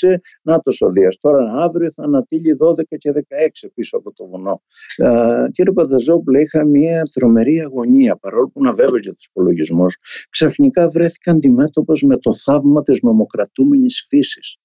16 0.00 0.14
να 0.42 0.60
το 0.60 0.70
σωδίας. 0.72 1.18
Τώρα 1.20 1.54
αύριο 1.58 1.92
θα 1.92 2.02
ανατείλει 2.02 2.56
12 2.60 2.82
και 2.98 3.12
16 3.14 3.68
πίσω 3.74 3.96
από 3.96 4.12
το 4.12 4.26
βουνό. 4.26 4.62
Ε, 4.96 5.50
κύριε 5.52 5.72
Παδαζόπουλο 5.72 6.38
είχα 6.38 6.66
μια 6.66 7.02
τρομερή 7.12 7.60
αγωνία 7.60 8.16
παρόλο 8.16 8.48
που 8.48 8.62
να 8.62 8.72
βέβαια 8.72 9.00
για 9.02 9.14
τους 9.14 9.26
υπολογισμούς. 9.26 9.96
Ξαφνικά 10.30 10.88
βρέθηκα 10.88 11.30
αντιμέτωπος 11.30 12.02
με 12.02 12.16
το 12.16 12.34
θαύμα 12.34 12.82
της 12.82 13.00
νομοκρατούμενης 13.02 14.04
φύσης. 14.08 14.56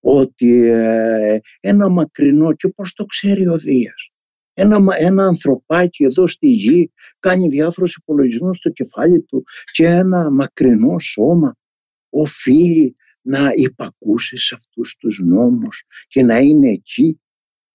ότι 0.00 0.66
ε, 0.66 1.38
ένα 1.60 1.88
μακρινό 1.88 2.52
και 2.52 2.68
πώς 2.68 2.92
το 2.94 3.04
ξέρει 3.04 3.48
ο 3.48 3.56
Δίας; 3.58 4.10
Ένα, 4.58 4.78
ένα 4.98 5.26
ανθρωπάκι 5.26 6.04
εδώ 6.04 6.26
στη 6.26 6.46
γη 6.46 6.92
κάνει 7.18 7.48
διάφορους 7.48 7.96
υπολογισμούς 7.96 8.56
στο 8.56 8.70
κεφάλι 8.70 9.22
του 9.22 9.44
και 9.72 9.86
ένα 9.86 10.30
μακρινό 10.30 10.98
σώμα 10.98 11.56
οφείλει 12.10 12.96
να 13.20 13.50
υπακούσει 13.54 14.36
σε 14.36 14.54
αυτούς 14.54 14.96
τους 14.96 15.20
νόμους 15.24 15.84
και 16.08 16.22
να 16.22 16.38
είναι 16.38 16.70
εκεί 16.70 17.20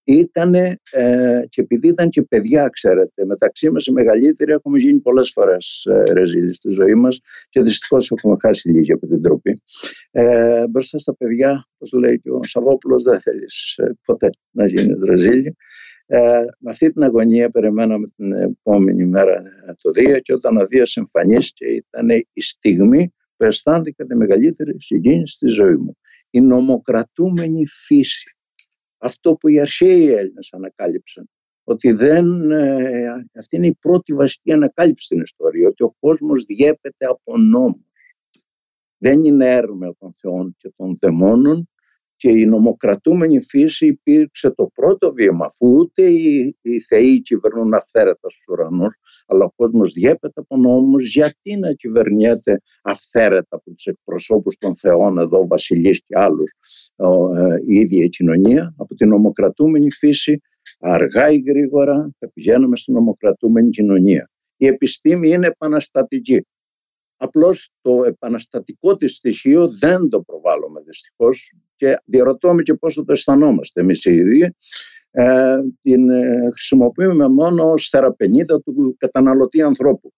Ήτανε, 0.04 0.80
ε, 0.90 1.42
και 1.48 1.60
επειδή 1.60 1.88
ήταν 1.88 2.08
και 2.08 2.22
παιδιά, 2.22 2.68
ξέρετε, 2.68 3.24
μεταξύ 3.24 3.70
μας 3.70 3.86
οι 3.86 3.92
μεγαλύτεροι 3.92 4.52
έχουμε 4.52 4.78
γίνει 4.78 5.00
πολλές 5.00 5.30
φορές 5.30 5.84
ε, 5.84 6.12
ρεζίλοι 6.12 6.54
στη 6.54 6.70
ζωή 6.70 6.94
μας 6.94 7.20
και 7.48 7.60
δυστυχώς 7.60 8.10
έχουμε 8.10 8.36
χάσει 8.40 8.68
λίγη 8.68 8.92
από 8.92 9.06
την 9.06 9.22
τροπή. 9.22 9.62
Ε, 10.10 10.66
μπροστά 10.68 10.98
στα 10.98 11.16
παιδιά, 11.16 11.66
όπως 11.74 12.00
λέει 12.00 12.20
και 12.20 12.30
ο 12.30 12.40
Σαββόπουλος, 12.44 13.02
δεν 13.02 13.20
θέλεις 13.20 13.76
ε, 13.76 13.96
ποτέ 14.04 14.28
να 14.50 14.66
γίνεις 14.66 15.02
ρεζίλη. 15.02 15.56
Ε, 16.14 16.44
με 16.58 16.70
αυτή 16.70 16.92
την 16.92 17.02
αγωνία 17.02 17.50
περιμέναμε 17.50 18.06
την 18.16 18.32
επόμενη 18.32 19.06
μέρα 19.06 19.32
ε, 19.32 19.74
το 19.80 19.90
Δία 19.90 20.18
και 20.18 20.32
όταν 20.32 20.56
ο 20.56 20.66
Δίας 20.66 20.96
εμφανίστηκε 20.96 21.64
ήταν 21.64 22.08
η 22.32 22.40
στιγμή 22.40 23.14
που 23.36 23.44
αισθάνθηκα 23.44 24.04
τη 24.04 24.16
μεγαλύτερη 24.16 24.82
συγκίνηση 24.82 25.34
στη 25.34 25.48
ζωή 25.48 25.76
μου. 25.76 25.96
Η 26.30 26.40
νομοκρατούμενη 26.40 27.66
φύση 27.66 28.36
αυτό 28.98 29.34
που 29.34 29.48
οι 29.48 29.60
αρχαίοι 29.60 30.12
Έλληνες 30.12 30.52
ανακάλυψαν. 30.52 31.30
Ότι 31.64 31.92
δεν, 31.92 32.50
ε, 32.50 33.26
αυτή 33.38 33.56
είναι 33.56 33.66
η 33.66 33.76
πρώτη 33.80 34.14
βασική 34.14 34.52
ανακάλυψη 34.52 35.06
στην 35.06 35.20
ιστορία, 35.20 35.68
ότι 35.68 35.84
ο 35.84 35.94
κόσμος 36.00 36.44
διέπεται 36.44 37.06
από 37.06 37.38
νόμους. 37.38 37.90
Δεν 38.98 39.24
είναι 39.24 39.54
έρμεο 39.54 39.94
των 39.98 40.12
θεών 40.14 40.54
και 40.58 40.72
των 40.76 40.96
δαιμόνων 41.00 41.68
και 42.22 42.30
η 42.30 42.46
νομοκρατούμενη 42.46 43.40
φύση 43.40 43.86
υπήρξε 43.86 44.50
το 44.50 44.70
πρώτο 44.74 45.12
βήμα, 45.12 45.46
αφού 45.46 45.66
ούτε 45.76 46.02
οι, 46.02 46.56
οι 46.62 46.80
θεοί 46.80 47.22
κυβερνούν 47.22 47.74
αυθαίρετα 47.74 48.30
στους 48.30 48.44
ουρανούς, 48.48 48.94
αλλά 49.26 49.44
ο 49.44 49.50
κόσμος 49.56 49.92
διέπεται 49.92 50.40
από 50.40 50.56
νόμους, 50.56 51.14
γιατί 51.14 51.56
να 51.58 51.72
κυβερνιέται 51.72 52.60
αυθαίρετα 52.82 53.56
από 53.56 53.70
τους 53.70 53.86
εκπροσώπους 53.86 54.56
των 54.56 54.76
θεών 54.76 55.18
εδώ, 55.18 55.46
βασιλείς 55.46 56.02
και 56.06 56.14
άλλους, 56.18 56.50
ε, 56.96 57.06
η 57.66 57.74
ίδια 57.74 58.04
η 58.04 58.08
κοινωνία, 58.08 58.74
από 58.76 58.94
την 58.94 59.08
νομοκρατούμενη 59.08 59.90
φύση, 59.90 60.40
αργά 60.78 61.30
ή 61.30 61.38
γρήγορα 61.38 62.10
θα 62.18 62.30
πηγαίνουμε 62.32 62.76
στην 62.76 62.94
νομοκρατούμενη 62.94 63.70
κοινωνία. 63.70 64.30
Η 64.56 64.66
επιστήμη 64.66 65.28
είναι 65.28 65.46
επαναστατική. 65.46 66.46
Απλώς 67.22 67.70
το 67.80 68.04
επαναστατικό 68.04 68.96
της 68.96 69.16
στοιχείο 69.16 69.68
δεν 69.68 70.08
το 70.08 70.20
προβάλλουμε 70.20 70.80
δυστυχώς. 70.80 71.54
Και 71.76 71.96
διαρωτώ 72.04 72.54
με 72.54 72.62
και 72.62 72.74
πώς 72.74 72.94
το 72.94 73.04
αισθανόμαστε 73.06 73.80
εμείς 73.80 74.04
οι 74.04 74.12
ίδιοι. 74.12 74.56
Ε, 75.10 75.56
την 75.82 76.10
ε, 76.10 76.50
χρησιμοποιούμε 76.52 77.28
μόνο 77.28 77.70
ως 77.70 77.88
θεραπενίδα 77.88 78.60
του 78.60 78.96
καταναλωτή 78.98 79.62
ανθρώπου. 79.62 80.12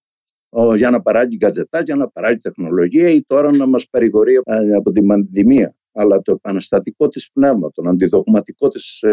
Για 0.77 0.91
να 0.91 1.03
παράγει 1.03 1.39
για 1.85 1.97
να 1.97 2.09
παράγει 2.09 2.39
τεχνολογία 2.39 3.09
ή 3.09 3.23
τώρα 3.23 3.53
να 3.57 3.67
μας 3.67 3.89
παρηγορεί 3.89 4.35
ε, 4.45 4.75
από 4.75 4.93
την 4.93 5.07
πανδημία. 5.07 5.75
Αλλά 5.93 6.23
το 6.23 6.33
επαναστατικό 6.33 7.09
της 7.09 7.31
πνεύμα, 7.33 7.71
τον 7.71 7.89
αντιδογματικό 7.89 8.69
της 8.69 9.05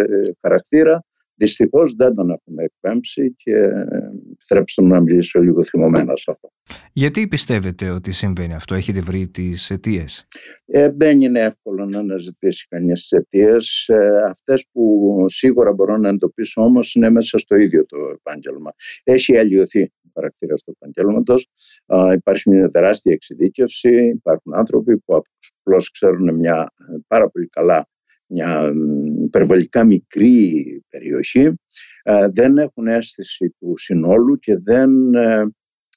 χαρακτήρα 0.42 1.06
Δυστυχώς 1.42 1.94
δεν 1.94 2.14
τον 2.14 2.30
έχουμε 2.30 2.64
εκπέμψει 2.64 3.34
και 3.38 3.54
επιτρέψτε 4.42 4.82
μου 4.82 4.88
να 4.88 5.02
μιλήσω 5.02 5.40
λίγο 5.40 5.64
θυμωμένα 5.64 6.16
σε 6.16 6.32
αυτό. 6.32 6.52
Γιατί 6.94 7.28
πιστεύετε 7.28 7.90
ότι 7.90 8.12
συμβαίνει 8.12 8.54
αυτό, 8.54 8.76
έχετε 8.76 9.02
βρει 9.02 9.28
τις 9.28 9.70
αιτίες; 9.70 10.28
Ε, 10.66 10.92
δεν 10.96 11.22
είναι 11.22 11.40
εύκολο 11.40 11.86
να 11.86 12.00
αναζητήσει 12.00 12.68
κανείς 12.68 13.02
τις 13.02 13.12
αιτίες. 13.12 13.88
Ε, 13.88 14.24
Αυτές 14.30 14.66
που 14.72 15.26
σίγουρα 15.28 15.74
μπορώ 15.74 15.98
να 15.98 16.10
εντοπίσω 16.10 16.62
όμως 16.62 16.96
είναι 16.96 17.10
μέσα 17.10 17.38
στο 17.38 17.56
ίδιο 17.56 17.86
το 17.86 17.98
επάγγελμα. 18.14 18.72
Έχει 19.04 19.38
αλλοιωθεί 19.38 19.82
ο 19.84 20.10
χαρακτήρας 20.14 20.62
του 20.64 20.78
επαγγέλματος. 20.80 21.48
Υπάρχει 22.14 22.50
μια 22.50 22.68
τεράστια 22.68 23.14
εξειδίκευση. 23.14 23.90
Υπάρχουν 24.08 24.56
άνθρωποι 24.56 24.98
που 24.98 25.22
απλώς 25.64 25.92
ξέρουν 25.92 26.36
μια 26.36 26.74
πάρα 27.08 27.30
πολύ 27.30 27.48
καλά 27.48 27.86
μια 28.32 28.74
υπερβολικά 29.24 29.84
μικρή 29.84 30.84
περιοχή, 30.90 31.54
ε, 32.04 32.28
δεν 32.34 32.58
έχουν 32.58 32.88
αίσθηση 32.88 33.56
του 33.60 33.74
συνόλου 33.78 34.40
και 34.40 34.58
δεν 34.58 35.14
ε, 35.14 35.44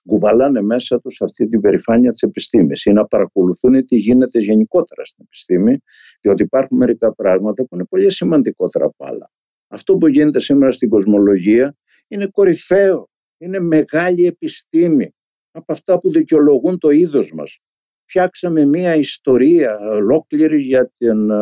κουβαλάνε 0.07 0.63
μέσα 0.63 1.01
τους 1.01 1.23
αυτή 1.23 1.49
την 1.49 1.61
περηφάνεια 1.61 2.11
της 2.11 2.23
επιστήμης 2.23 2.85
ή 2.85 2.93
να 2.93 3.07
παρακολουθούν 3.07 3.85
τι 3.85 3.97
γίνεται 3.97 4.39
γενικότερα 4.39 5.05
στην 5.05 5.25
επιστήμη, 5.27 5.79
διότι 6.21 6.43
υπάρχουν 6.43 6.77
μερικά 6.77 7.15
πράγματα 7.15 7.63
που 7.63 7.75
είναι 7.75 7.85
πολύ 7.85 8.13
σημαντικότερα 8.13 8.85
από 8.85 9.07
άλλα. 9.07 9.31
Αυτό 9.69 9.97
που 9.97 10.09
γίνεται 10.09 10.41
σήμερα 10.41 10.73
στην 10.73 10.89
κοσμολογία 10.89 11.77
είναι 12.09 12.27
κορυφαίο, 12.27 13.09
είναι 13.39 13.61
μεγάλη 13.61 14.27
επιστήμη 14.27 15.11
από 15.51 15.73
αυτά 15.73 16.01
που 16.01 16.13
δικαιολογούν 16.13 16.79
το 16.79 16.91
είδος 16.91 17.33
μας 17.33 17.61
φτιάξαμε 18.07 18.65
μία 18.65 18.95
ιστορία 18.95 19.79
ολόκληρη 19.79 20.61
για 20.61 20.93
την 20.97 21.31
ε, 21.31 21.37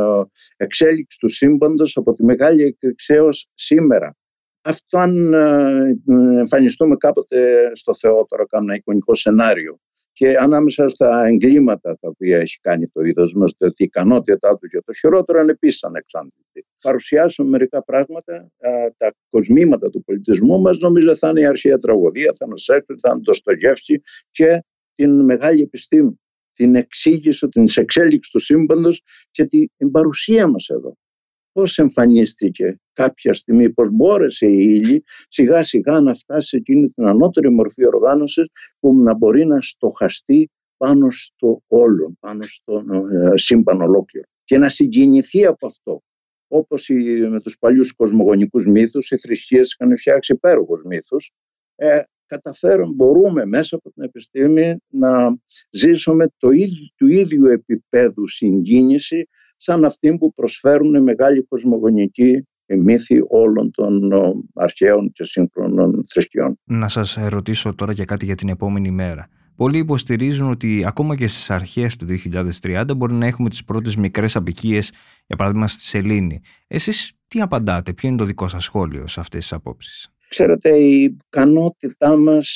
εξέλιξη 0.56 1.18
του 1.18 1.28
σύμπαντος 1.28 1.96
από 1.96 2.12
τη 2.12 2.24
Μεγάλη 2.24 2.62
Εκρηξία 2.62 3.16
έως 3.16 3.48
σήμερα. 3.54 4.16
Αυτό 4.62 4.98
αν 4.98 5.32
ε, 5.32 6.38
εμφανιστούμε 6.38 6.96
κάποτε 6.96 7.70
στο 7.74 7.94
Θεό, 7.94 8.26
τώρα 8.26 8.46
κάνω 8.46 8.64
ένα 8.64 8.74
εικονικό 8.74 9.14
σενάριο, 9.14 9.80
και 10.12 10.36
ανάμεσα 10.38 10.88
στα 10.88 11.24
εγκλήματα 11.24 11.98
τα 12.00 12.08
οποία 12.08 12.38
έχει 12.38 12.58
κάνει 12.60 12.88
το 12.88 13.00
είδος 13.00 13.34
μας, 13.34 13.52
ότι 13.58 13.82
η 13.82 13.84
ικανότητά 13.84 14.56
του 14.56 14.68
και 14.68 14.82
το 14.84 14.92
χειρότερο 14.92 15.40
είναι 15.40 15.50
επίσης 15.50 15.84
ανεξάρτητη. 15.84 16.66
Παρουσιάσουμε 16.80 17.48
μερικά 17.48 17.84
πράγματα, 17.84 18.50
τα 18.96 19.14
κοσμήματα 19.30 19.90
του 19.90 20.04
πολιτισμού 20.04 20.60
μας, 20.60 20.78
νομίζω 20.78 21.16
θα 21.16 21.28
είναι 21.28 21.40
η 21.40 21.44
αρχαία 21.44 21.76
τραγωδία, 21.76 22.32
θα 22.36 22.44
είναι 22.44 22.54
ο 22.54 22.56
Σέξπιρ, 22.56 22.96
θα 23.00 23.10
είναι 23.12 23.22
το 23.22 23.34
Στογεύσκι 23.34 24.02
και 24.30 24.64
την 24.92 25.24
μεγάλη 25.24 25.62
επιστήμη 25.62 26.20
την 26.52 26.74
εξήγηση, 26.74 27.48
την 27.48 27.64
εξέλιξη 27.74 28.30
του 28.30 28.38
σύμπαντος 28.38 29.02
και 29.30 29.44
την 29.46 29.90
παρουσία 29.90 30.46
μας 30.46 30.68
εδώ. 30.68 30.96
Πώς 31.52 31.78
εμφανίστηκε 31.78 32.80
κάποια 32.92 33.32
στιγμή, 33.32 33.70
πώς 33.72 33.88
μπόρεσε 33.90 34.46
η 34.46 34.80
ύλη 34.84 35.04
σιγά 35.28 35.62
σιγά 35.62 36.00
να 36.00 36.14
φτάσει 36.14 36.48
σε 36.48 36.56
εκείνη 36.56 36.90
την 36.90 37.06
ανώτερη 37.06 37.50
μορφή 37.50 37.86
οργάνωσης 37.86 38.46
που 38.78 38.94
να 38.94 39.14
μπορεί 39.14 39.46
να 39.46 39.60
στοχαστεί 39.60 40.50
πάνω 40.76 41.10
στο 41.10 41.62
όλο, 41.66 42.16
πάνω 42.20 42.42
στο 42.42 42.84
ε, 43.12 43.36
σύμπαν 43.36 43.80
ολόκληρο 43.80 44.26
και 44.44 44.58
να 44.58 44.68
συγκινηθεί 44.68 45.46
από 45.46 45.66
αυτό. 45.66 46.02
Όπως 46.48 46.88
με 47.30 47.40
τους 47.40 47.58
παλιούς 47.58 47.92
κοσμογονικούς 47.92 48.66
μύθους, 48.66 49.10
οι 49.10 49.18
θρησκείες 49.18 49.72
είχαν 49.72 49.96
φτιάξει 49.96 50.32
υπέροχους 50.32 50.82
μύθους, 50.84 51.32
ε, 51.74 52.02
καταφέρουμε, 52.32 52.92
μπορούμε 52.94 53.46
μέσα 53.46 53.76
από 53.76 53.90
την 53.92 54.02
επιστήμη 54.02 54.76
να 54.88 55.36
ζήσουμε 55.70 56.26
το 56.36 56.50
ίδιο, 56.50 56.86
του 56.96 57.06
ίδιου 57.06 57.46
επίπεδου 57.46 58.28
συγκίνηση 58.28 59.28
σαν 59.56 59.84
αυτή 59.84 60.18
που 60.18 60.34
προσφέρουν 60.34 61.02
μεγάλη 61.02 61.42
κοσμογονική 61.42 62.46
μύθη 62.66 63.24
όλων 63.28 63.70
των 63.70 64.12
αρχαίων 64.54 65.12
και 65.12 65.24
σύγχρονων 65.24 66.04
θρησκειών. 66.08 66.58
Να 66.64 66.88
σας 66.88 67.16
ρωτήσω 67.28 67.74
τώρα 67.74 67.92
για 67.92 68.04
κάτι 68.04 68.24
για 68.24 68.34
την 68.34 68.48
επόμενη 68.48 68.90
μέρα. 68.90 69.28
Πολλοί 69.56 69.78
υποστηρίζουν 69.78 70.50
ότι 70.50 70.84
ακόμα 70.86 71.16
και 71.16 71.26
στις 71.26 71.50
αρχές 71.50 71.96
του 71.96 72.06
2030 72.62 72.84
μπορεί 72.96 73.12
να 73.12 73.26
έχουμε 73.26 73.48
τις 73.48 73.64
πρώτες 73.64 73.96
μικρές 73.96 74.36
απικίες, 74.36 74.92
για 75.26 75.36
παράδειγμα 75.36 75.66
στη 75.66 75.82
Σελήνη. 75.82 76.40
Εσείς 76.66 77.12
τι 77.28 77.40
απαντάτε, 77.40 77.92
ποιο 77.92 78.08
είναι 78.08 78.18
το 78.18 78.24
δικό 78.24 78.48
σας 78.48 78.64
σχόλιο 78.64 79.06
σε 79.06 79.20
αυτές 79.20 79.40
τις 79.40 79.52
απόψεις; 79.52 80.11
Ξέρετε, 80.32 80.76
η 80.78 81.02
ικανότητά 81.02 82.16
μας, 82.16 82.48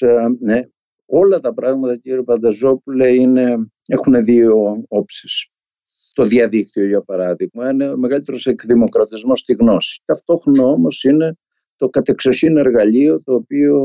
ε, 0.00 0.26
ναι, 0.40 0.60
όλα 1.06 1.40
τα 1.40 1.54
πράγματα 1.54 1.96
κύριε 1.96 2.22
Πανταζόπουλε 2.22 3.08
είναι, 3.08 3.70
έχουν 3.86 4.24
δύο 4.24 4.84
όψεις. 4.88 5.46
Το 6.12 6.24
διαδίκτυο 6.24 6.86
για 6.86 7.02
παράδειγμα 7.02 7.70
είναι 7.70 7.90
ο 7.92 7.96
μεγαλύτερος 7.96 8.46
εκδημοκρατισμός 8.46 9.38
στη 9.38 9.52
γνώση. 9.52 10.02
Ταυτόχρονα 10.04 10.62
όμως 10.64 11.04
είναι 11.04 11.36
το 11.76 11.88
κατεξοχήν 11.88 12.56
εργαλείο 12.56 13.22
το 13.22 13.34
οποίο 13.34 13.78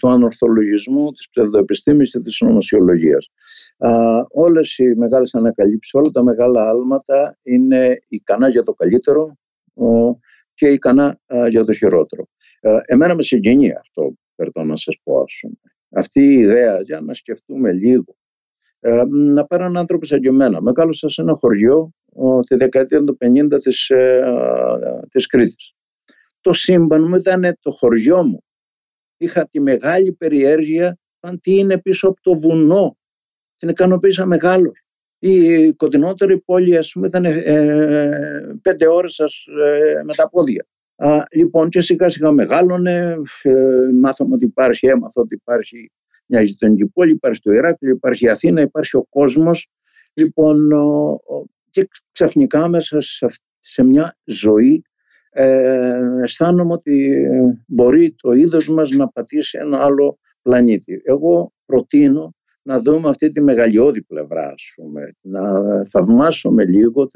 το 0.00 0.08
ανορθολογισμό 0.08 1.10
της 1.10 1.28
ψευδοεπιστήμης 1.28 2.10
και 2.10 2.18
της 2.18 2.40
νομοσιολογίας. 2.40 3.28
Α, 3.78 3.90
όλες 4.30 4.78
οι 4.78 4.94
μεγάλες 4.96 5.34
ανακαλύψεις, 5.34 5.94
όλα 5.94 6.10
τα 6.10 6.22
μεγάλα 6.22 6.68
άλματα 6.68 7.38
είναι 7.42 7.98
ικανά 8.08 8.48
για 8.48 8.62
το 8.62 8.72
καλύτερο 8.72 9.36
και 10.54 10.68
ικανά 10.68 11.20
για 11.48 11.64
το 11.64 11.72
χειρότερο. 11.72 12.28
Ε, 12.66 12.78
εμένα 12.84 13.14
με 13.14 13.22
συγκινεί 13.22 13.72
αυτό, 13.72 14.14
περτώ 14.34 14.62
να 14.62 14.76
σας 14.76 14.96
πω. 15.02 15.24
Αυτή 15.90 16.20
η 16.20 16.32
ιδέα, 16.32 16.80
για 16.80 17.00
να 17.00 17.14
σκεφτούμε 17.14 17.72
λίγο, 17.72 18.16
ε, 18.80 19.02
να 19.08 19.46
πάρω 19.46 19.64
έναν 19.64 19.76
άνθρωπο 19.76 20.04
σαν 20.04 20.20
και 20.20 20.28
εμένα. 20.28 20.60
Μεγάλωσα 20.60 21.08
σε 21.08 21.22
ένα 21.22 21.34
χωριό 21.34 21.90
τη 22.46 22.56
δεκαετία 22.56 23.04
του 23.04 23.16
50 23.16 23.58
της, 23.60 23.90
ε, 23.90 24.22
της 25.10 25.26
Κρήτης. 25.26 25.74
Το 26.40 26.52
σύμπαν 26.52 27.08
μου 27.08 27.16
ήταν 27.16 27.56
το 27.60 27.70
χωριό 27.70 28.24
μου. 28.24 28.44
Είχα 29.16 29.48
τη 29.48 29.60
μεγάλη 29.60 30.12
περιέργεια 30.12 30.98
αν 31.20 31.40
τι 31.40 31.58
είναι 31.58 31.80
πίσω 31.80 32.08
από 32.08 32.20
το 32.20 32.34
βουνό. 32.34 32.96
Την 33.56 33.68
ικανοποίησα 33.68 34.26
μεγάλος. 34.26 34.83
Η 35.26 35.72
κοντινότερη 35.72 36.38
πόλη, 36.38 36.76
ας 36.76 36.92
πούμε, 36.92 37.06
ήταν 37.06 37.24
ε, 37.24 38.58
πέντε 38.62 38.88
ώρες 38.88 39.14
σας, 39.14 39.46
ε, 39.64 40.02
με 40.04 40.14
τα 40.14 40.28
πόδια. 40.28 40.66
Α, 40.96 41.22
λοιπόν, 41.30 41.68
και 41.68 41.80
σιγά 41.80 42.08
σιγά 42.08 42.30
μεγάλωνε, 42.30 43.16
ε, 43.42 43.52
μάθαμε 44.00 44.34
ότι 44.34 44.44
υπάρχει, 44.44 44.86
έμαθα 44.86 45.20
ότι 45.20 45.34
υπάρχει 45.34 45.90
μια 46.26 46.42
γειτονική 46.42 46.86
πόλη, 46.86 47.10
υπάρχει 47.10 47.40
το 47.40 47.52
Ηράκλειο, 47.52 47.94
υπάρχει 47.94 48.24
η 48.24 48.28
Αθήνα, 48.28 48.60
υπάρχει 48.60 48.96
ο 48.96 49.06
κόσμος. 49.08 49.70
Λοιπόν, 50.14 50.68
και 51.70 51.88
ξαφνικά 52.12 52.68
μέσα 52.68 52.98
σε, 53.58 53.82
μια 53.82 54.16
ζωή 54.24 54.82
ε, 55.30 56.00
αισθάνομαι 56.22 56.72
ότι 56.72 57.26
μπορεί 57.66 58.14
το 58.18 58.32
είδος 58.32 58.68
μας 58.68 58.90
να 58.90 59.08
πατήσει 59.08 59.58
ένα 59.60 59.82
άλλο 59.82 60.18
πλανήτη. 60.42 61.00
Εγώ 61.04 61.52
προτείνω 61.66 62.34
να 62.66 62.80
δούμε 62.80 63.08
αυτή 63.08 63.32
τη 63.32 63.40
μεγαλειώδη 63.40 64.02
πλευρά, 64.02 64.46
ας 64.46 64.72
πούμε, 64.76 65.14
να 65.20 65.40
θαυμάσουμε 65.84 66.64
λίγο 66.64 67.06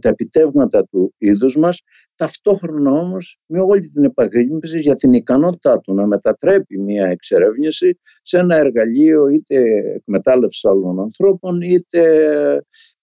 τα 0.00 0.08
επιτεύγματα 0.08 0.84
του 0.84 1.14
είδους 1.18 1.56
μας, 1.56 1.82
ταυτόχρονα 2.14 2.90
όμως 2.90 3.38
με 3.46 3.60
όλη 3.60 3.88
την 3.88 4.04
επαγρύπνηση 4.04 4.78
για 4.78 4.94
την 4.94 5.12
ικανότητά 5.12 5.80
του 5.80 5.94
να 5.94 6.06
μετατρέπει 6.06 6.78
μια 6.78 7.06
εξερεύνηση 7.06 7.98
σε 8.22 8.38
ένα 8.38 8.56
εργαλείο 8.56 9.28
είτε 9.28 9.56
εκμετάλλευσης 9.94 10.64
άλλων 10.64 11.00
ανθρώπων 11.00 11.60
είτε 11.60 12.02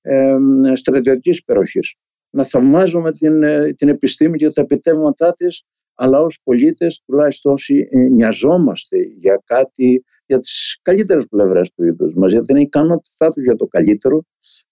ε, 0.02 0.36
στρατιωτικής 0.74 1.38
υπεροχής. 1.38 1.95
Να 2.30 2.43
θαυμάζουμε 2.43 3.12
την, 3.12 3.43
ε, 3.43 3.74
την 3.74 3.89
επιστήμη 3.89 4.38
και 4.38 4.52
τα 4.52 4.62
επιτεύγματά 4.62 5.34
της 5.34 5.63
αλλά 6.02 6.19
ως 6.19 6.39
πολίτες 6.43 7.02
τουλάχιστον 7.06 7.52
όσοι 7.52 7.88
ε, 7.91 7.98
νοιαζόμαστε 7.98 8.98
για 9.19 9.41
κάτι, 9.45 10.04
για 10.30 10.39
τις 10.39 10.80
καλύτερες 10.82 11.26
πλευρές 11.30 11.72
του 11.74 11.84
είδους 11.84 12.13
μας, 12.15 12.32
για 12.32 12.42
την 12.42 12.56
ικανότητά 12.56 13.32
τους 13.32 13.44
για 13.44 13.56
το 13.56 13.65
καλύτερο, 13.65 14.24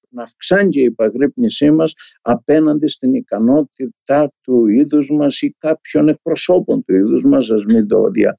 να 0.10 0.22
αυξάνει 0.22 0.70
και 0.70 0.80
η 0.80 0.84
υπαγρύπνησή 0.84 1.72
μας 1.72 1.94
απέναντι 2.22 2.88
στην 2.88 3.14
ικανότητα 3.14 4.32
του 4.42 4.68
είδους 4.68 5.12
μας 5.12 5.42
ή 5.42 5.56
κάποιων 5.58 6.08
εκπροσώπων 6.08 6.84
του 6.84 6.96
είδους 6.96 7.24
μας, 7.24 7.52
ας 7.52 7.66
μην 7.66 7.88
το 7.88 8.10
δια, 8.10 8.38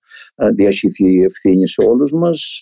διασχηθεί 0.55 1.13
η 1.13 1.23
ευθύνη 1.23 1.69
σε 1.69 1.83
όλους 1.83 2.13
μας, 2.13 2.59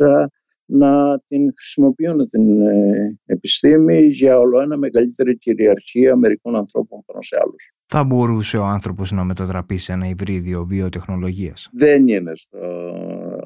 να 0.66 1.19
την 1.29 1.53
χρησιμοποιούν 1.57 2.25
την 2.25 2.61
ε, 2.61 3.19
επιστήμη 3.25 4.01
για 4.01 4.38
όλο 4.38 4.61
ένα 4.61 4.77
μεγαλύτερη 4.77 5.38
κυριαρχία 5.38 6.16
μερικών 6.16 6.57
ανθρώπων 6.57 7.03
πάνω 7.07 7.23
σε 7.23 7.37
άλλους. 7.40 7.73
Θα 7.87 8.05
μπορούσε 8.05 8.57
ο 8.57 8.64
άνθρωπος 8.64 9.12
να 9.12 9.25
μετατραπεί 9.25 9.77
σε 9.77 9.92
ένα 9.92 10.09
υβρίδιο 10.09 10.64
βιοτεχνολογίας; 10.64 11.69
Δεν 11.73 12.09
είναι 12.09 12.33
στο 12.35 12.59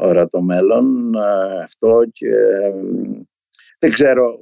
ορατό 0.00 0.42
μέλλον 0.42 1.16
αυτό 1.62 2.02
και 2.12 2.28
δεν 3.78 3.90
ξέρω, 3.90 4.38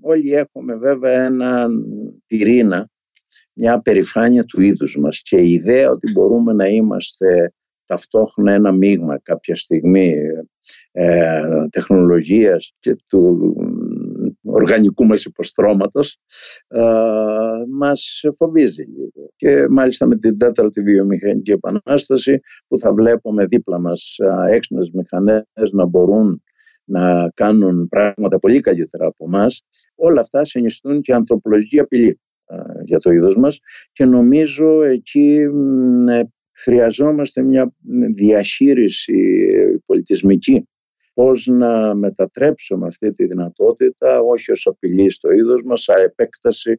όλοι 0.00 0.32
έχουμε 0.32 0.76
βέβαια 0.76 1.24
έναν 1.24 1.84
πυρήνα, 2.26 2.90
μια 3.52 3.80
περηφάνεια 3.80 4.44
του 4.44 4.60
είδους 4.60 4.98
μας 4.98 5.22
και 5.22 5.36
η 5.36 5.52
ιδέα 5.52 5.90
ότι 5.90 6.12
μπορούμε 6.12 6.52
να 6.52 6.66
είμαστε 6.66 7.52
ταυτόχρονα 7.84 8.52
ένα 8.52 8.72
μείγμα 8.72 9.18
κάποια 9.18 9.56
στιγμή 9.56 10.14
ε, 10.92 11.42
τεχνολογίας 11.70 12.72
και 12.78 12.96
του 13.08 13.54
οργανικού 14.52 15.04
μας 15.04 15.24
υποστρώματος 15.24 16.18
ε, 16.68 16.80
μας 17.70 18.20
φοβίζει 18.36 18.82
λίγο. 18.82 19.30
Και 19.36 19.66
μάλιστα 19.70 20.06
με 20.06 20.16
την 20.16 20.38
τέταρτη 20.38 20.82
βιομηχανική 20.82 21.50
επανάσταση 21.50 22.40
που 22.68 22.78
θα 22.78 22.92
βλέπουμε 22.92 23.44
δίπλα 23.44 23.78
μας 23.80 24.16
ε, 24.18 24.54
έξυπνες 24.54 24.90
μηχανές 24.90 25.72
να 25.72 25.86
μπορούν 25.86 26.42
να 26.84 27.30
κάνουν 27.34 27.88
πράγματα 27.88 28.38
πολύ 28.38 28.60
καλύτερα 28.60 29.06
από 29.06 29.24
εμάς, 29.26 29.62
όλα 29.94 30.20
αυτά 30.20 30.44
συνιστούν 30.44 31.00
και 31.00 31.14
ανθρωπολογική 31.14 31.78
απειλή 31.78 32.20
για 32.84 32.98
το 32.98 33.10
είδος 33.10 33.36
μας 33.36 33.58
και 33.92 34.04
νομίζω 34.04 34.82
εκεί 34.82 35.46
χρειαζόμαστε 36.52 37.42
μια 37.42 37.74
διαχείριση 38.16 39.46
πολιτισμική 39.86 40.68
πώς 41.14 41.46
να 41.46 41.94
μετατρέψουμε 41.94 42.86
αυτή 42.86 43.08
τη 43.08 43.24
δυνατότητα 43.24 44.20
όχι 44.20 44.52
ως 44.52 44.66
απειλή 44.66 45.10
στο 45.10 45.30
είδος 45.30 45.62
μας, 45.62 45.88
αλλά 45.88 46.02
επέκταση 46.02 46.74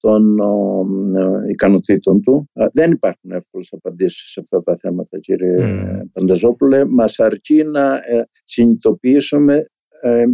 των 0.00 0.40
ο, 0.40 0.86
ε, 1.16 1.50
ικανοτήτων 1.50 2.22
του. 2.22 2.50
Δεν 2.72 2.90
υπάρχουν 2.90 3.30
εύκολες 3.30 3.72
απαντήσεις 3.72 4.30
σε 4.30 4.40
αυτά 4.40 4.58
τα 4.58 4.76
θέματα 4.76 5.18
κύριε 5.18 5.56
mm. 5.60 6.02
Πανταζόπουλε. 6.12 6.84
Μας 6.84 7.18
αρκεί 7.18 7.64
να 7.64 7.94
ε, 7.94 8.28
συνειδητοποιήσουμε 8.44 9.64
ε, 10.00 10.24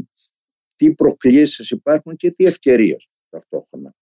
τι 0.75 0.95
προκλήσεις 0.95 1.71
υπάρχουν 1.71 2.17
και 2.17 2.31
τι 2.31 2.45
ευκαιρίες 2.45 3.09
ταυτόχρονα. 3.29 3.95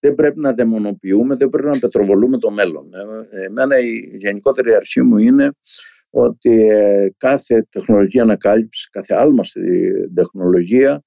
Δεν 0.00 0.14
πρέπει 0.14 0.40
να 0.40 0.52
δαιμονοποιούμε, 0.52 1.34
δεν 1.34 1.48
πρέπει 1.48 1.68
να 1.68 1.78
πετροβολούμε 1.78 2.38
το 2.38 2.50
μέλλον. 2.50 2.90
Εμένα 3.30 3.78
η 3.78 4.16
γενικότερη 4.16 4.74
αρχή 4.74 5.02
μου 5.02 5.16
είναι 5.18 5.50
ότι 6.10 6.68
ε, 6.68 7.08
κάθε 7.16 7.66
τεχνολογία 7.70 8.22
ανακάλυψης, 8.22 8.90
κάθε 8.90 9.14
άλμα 9.14 9.44
στη 9.44 9.60
τεχνολογία 10.14 11.02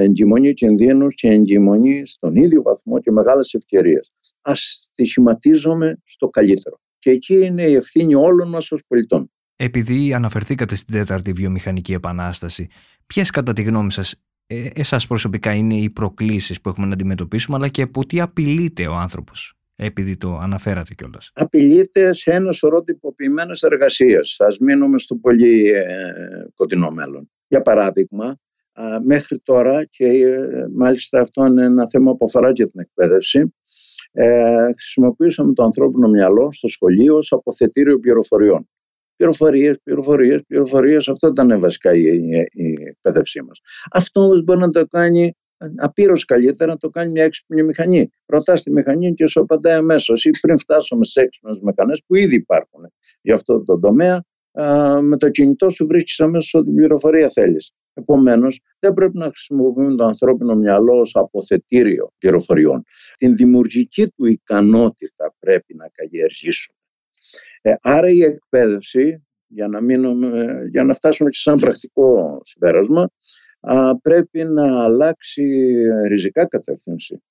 εγκυμονεί 0.00 0.52
κινδύνους 0.52 1.14
και 1.14 1.28
εγκυμονεί 1.28 2.06
στον 2.06 2.34
ίδιο 2.34 2.62
βαθμό 2.62 3.00
και 3.00 3.10
μεγάλες 3.10 3.54
ευκαιρίες. 3.54 4.12
Ας 4.42 4.90
τη 4.94 5.04
σχηματίζουμε 5.04 6.00
στο 6.04 6.28
καλύτερο. 6.28 6.80
Και 6.98 7.10
εκεί 7.10 7.46
είναι 7.46 7.62
η 7.62 7.74
ευθύνη 7.74 8.14
όλων 8.14 8.48
μας 8.48 8.72
ως 8.72 8.82
πολιτών. 8.86 9.30
Επειδή 9.56 10.14
αναφερθήκατε 10.14 10.74
στην 10.74 10.94
τέταρτη 10.94 11.32
βιομηχανική 11.32 11.92
επανάσταση, 11.92 12.68
ποιες 13.06 13.30
κατά 13.30 13.52
τη 13.52 13.62
γνώμη 13.62 13.92
σας 13.92 14.14
ε, 14.46 14.68
εσάς 14.74 15.06
προσωπικά 15.06 15.54
είναι 15.54 15.74
οι 15.74 15.90
προκλήσεις 15.90 16.60
που 16.60 16.68
έχουμε 16.68 16.86
να 16.86 16.92
αντιμετωπίσουμε 16.92 17.56
αλλά 17.56 17.68
και 17.68 17.82
από 17.82 18.06
τι 18.06 18.20
απειλείται 18.20 18.86
ο 18.86 18.94
άνθρωπος; 18.94 19.54
Επειδή 19.76 20.16
το 20.16 20.36
αναφέρατε 20.36 20.94
κιόλας. 20.94 21.30
Απειλείται 21.34 22.12
σε 22.12 22.30
ένα 22.30 22.52
σωρό 22.52 22.82
τυποποιημένες 22.82 23.62
εργασίες. 23.62 24.40
Α 24.40 24.46
μείνουμε 24.60 24.98
στο 24.98 25.14
πολύ 25.14 25.68
ε, 25.68 25.84
κοντινό 26.54 26.90
μέλλον. 26.90 27.30
Για 27.48 27.62
παράδειγμα, 27.62 28.38
μέχρι 29.04 29.38
τώρα, 29.38 29.84
και 29.84 30.06
ε, 30.06 30.66
μάλιστα 30.74 31.20
αυτό 31.20 31.46
είναι 31.46 31.64
ένα 31.64 31.88
θέμα 31.88 32.16
που 32.16 32.24
αφορά 32.24 32.52
και 32.52 32.64
την 32.64 32.80
εκπαίδευση, 32.80 33.54
ε, 34.12 34.72
χρησιμοποιήσαμε 34.72 35.52
το 35.52 35.62
ανθρώπινο 35.62 36.08
μυαλό 36.08 36.52
στο 36.52 36.68
σχολείο 36.68 37.16
ως 37.16 37.32
αποθετήριο 37.32 37.98
πληροφοριών. 37.98 38.68
Πληροφορίες, 39.16 39.80
πληροφορίες, 39.82 40.42
πληροφορίες, 40.46 41.08
αυτό 41.08 41.28
ήταν 41.28 41.60
βασικά 41.60 41.92
η, 41.94 42.02
η, 42.02 42.46
η 42.52 42.76
εκπαίδευσή 42.88 43.42
μας. 43.42 43.60
Αυτό 43.90 44.20
όμως 44.20 44.42
μπορεί 44.42 44.58
να 44.58 44.70
το 44.70 44.86
κάνει 44.86 45.32
απείρως 45.76 46.24
καλύτερα 46.24 46.70
να 46.70 46.76
το 46.76 46.90
κάνει 46.90 47.10
μια 47.10 47.24
έξυπνη 47.24 47.62
μηχανή. 47.62 48.10
Ρωτάς 48.26 48.62
τη 48.62 48.72
μηχανή 48.72 49.14
και 49.14 49.26
σου 49.26 49.40
απαντάει 49.40 49.76
αμέσως. 49.76 50.24
Ή 50.24 50.30
πριν 50.40 50.58
φτάσουμε 50.58 51.04
σε 51.04 51.20
έξυπνες 51.20 51.58
μηχανές 51.62 52.02
που 52.06 52.14
ήδη 52.14 52.34
υπάρχουν 52.34 52.92
για 53.20 53.34
αυτό 53.34 53.64
το 53.64 53.78
τομέα, 53.78 54.24
με 55.02 55.16
το 55.16 55.30
κινητό 55.30 55.70
σου 55.70 55.86
βρίσκεις 55.86 56.20
αμέσως 56.20 56.54
ό,τι 56.54 56.70
πληροφορία 56.70 57.28
θέλεις. 57.28 57.72
Επομένως, 57.94 58.60
δεν 58.78 58.94
πρέπει 58.94 59.18
να 59.18 59.24
χρησιμοποιούμε 59.24 59.94
το 59.96 60.04
ανθρώπινο 60.04 60.54
μυαλό 60.54 61.00
ως 61.00 61.16
αποθετήριο 61.16 62.12
πληροφοριών. 62.18 62.82
Την 63.16 63.36
δημιουργική 63.36 64.08
του 64.08 64.26
ικανότητα 64.26 65.34
πρέπει 65.38 65.74
να 65.74 65.88
καλλιεργήσουμε. 65.88 66.78
Ε, 67.62 67.74
άρα 67.80 68.08
η 68.08 68.22
εκπαίδευση, 68.22 69.26
για 69.46 69.68
να, 69.68 69.80
μείνουμε, 69.80 70.58
για 70.70 70.84
να 70.84 70.94
φτάσουμε 70.94 71.30
και 71.30 71.38
σε 71.38 71.50
ένα 71.50 71.58
πρακτικό 71.60 72.40
συμπέρασμα, 72.42 73.10
πρέπει 74.02 74.44
να 74.44 74.82
αλλάξει 74.82 75.44
ριζικά 76.08 76.46
κατεύθυνση. 76.46 77.22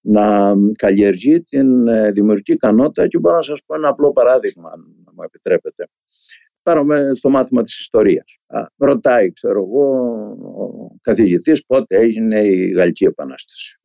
Να 0.00 0.54
καλλιεργεί 0.76 1.42
την 1.42 1.88
ε, 1.88 2.10
δημιουργική 2.10 2.52
ικανότητα 2.52 3.06
και 3.06 3.18
μπορώ 3.18 3.36
να 3.36 3.42
σας 3.42 3.60
πω 3.66 3.74
ένα 3.74 3.88
απλό 3.88 4.12
παράδειγμα, 4.12 4.70
αν 4.70 4.80
μου 5.12 5.22
επιτρέπετε. 5.22 5.88
Πάρουμε 6.62 7.10
στο 7.14 7.28
μάθημα 7.28 7.62
της 7.62 7.78
ιστορίας. 7.78 8.38
ρωτάει, 8.76 9.32
ξέρω 9.32 9.60
εγώ, 9.60 10.08
ο 10.42 10.96
καθηγητής 11.00 11.66
πότε 11.66 11.96
έγινε 11.96 12.40
η 12.40 12.70
Γαλλική 12.70 13.04
Επανάσταση. 13.04 13.78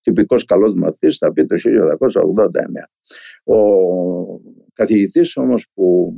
Τυπικός 0.00 0.44
καλός 0.44 0.74
μαθητής 0.74 1.18
θα 1.18 1.32
πει 1.32 1.46
το 1.46 1.56
1889. 1.56 2.90
Ο 3.44 4.40
καθηγητής 4.72 5.36
όμως 5.36 5.66
που 5.74 6.14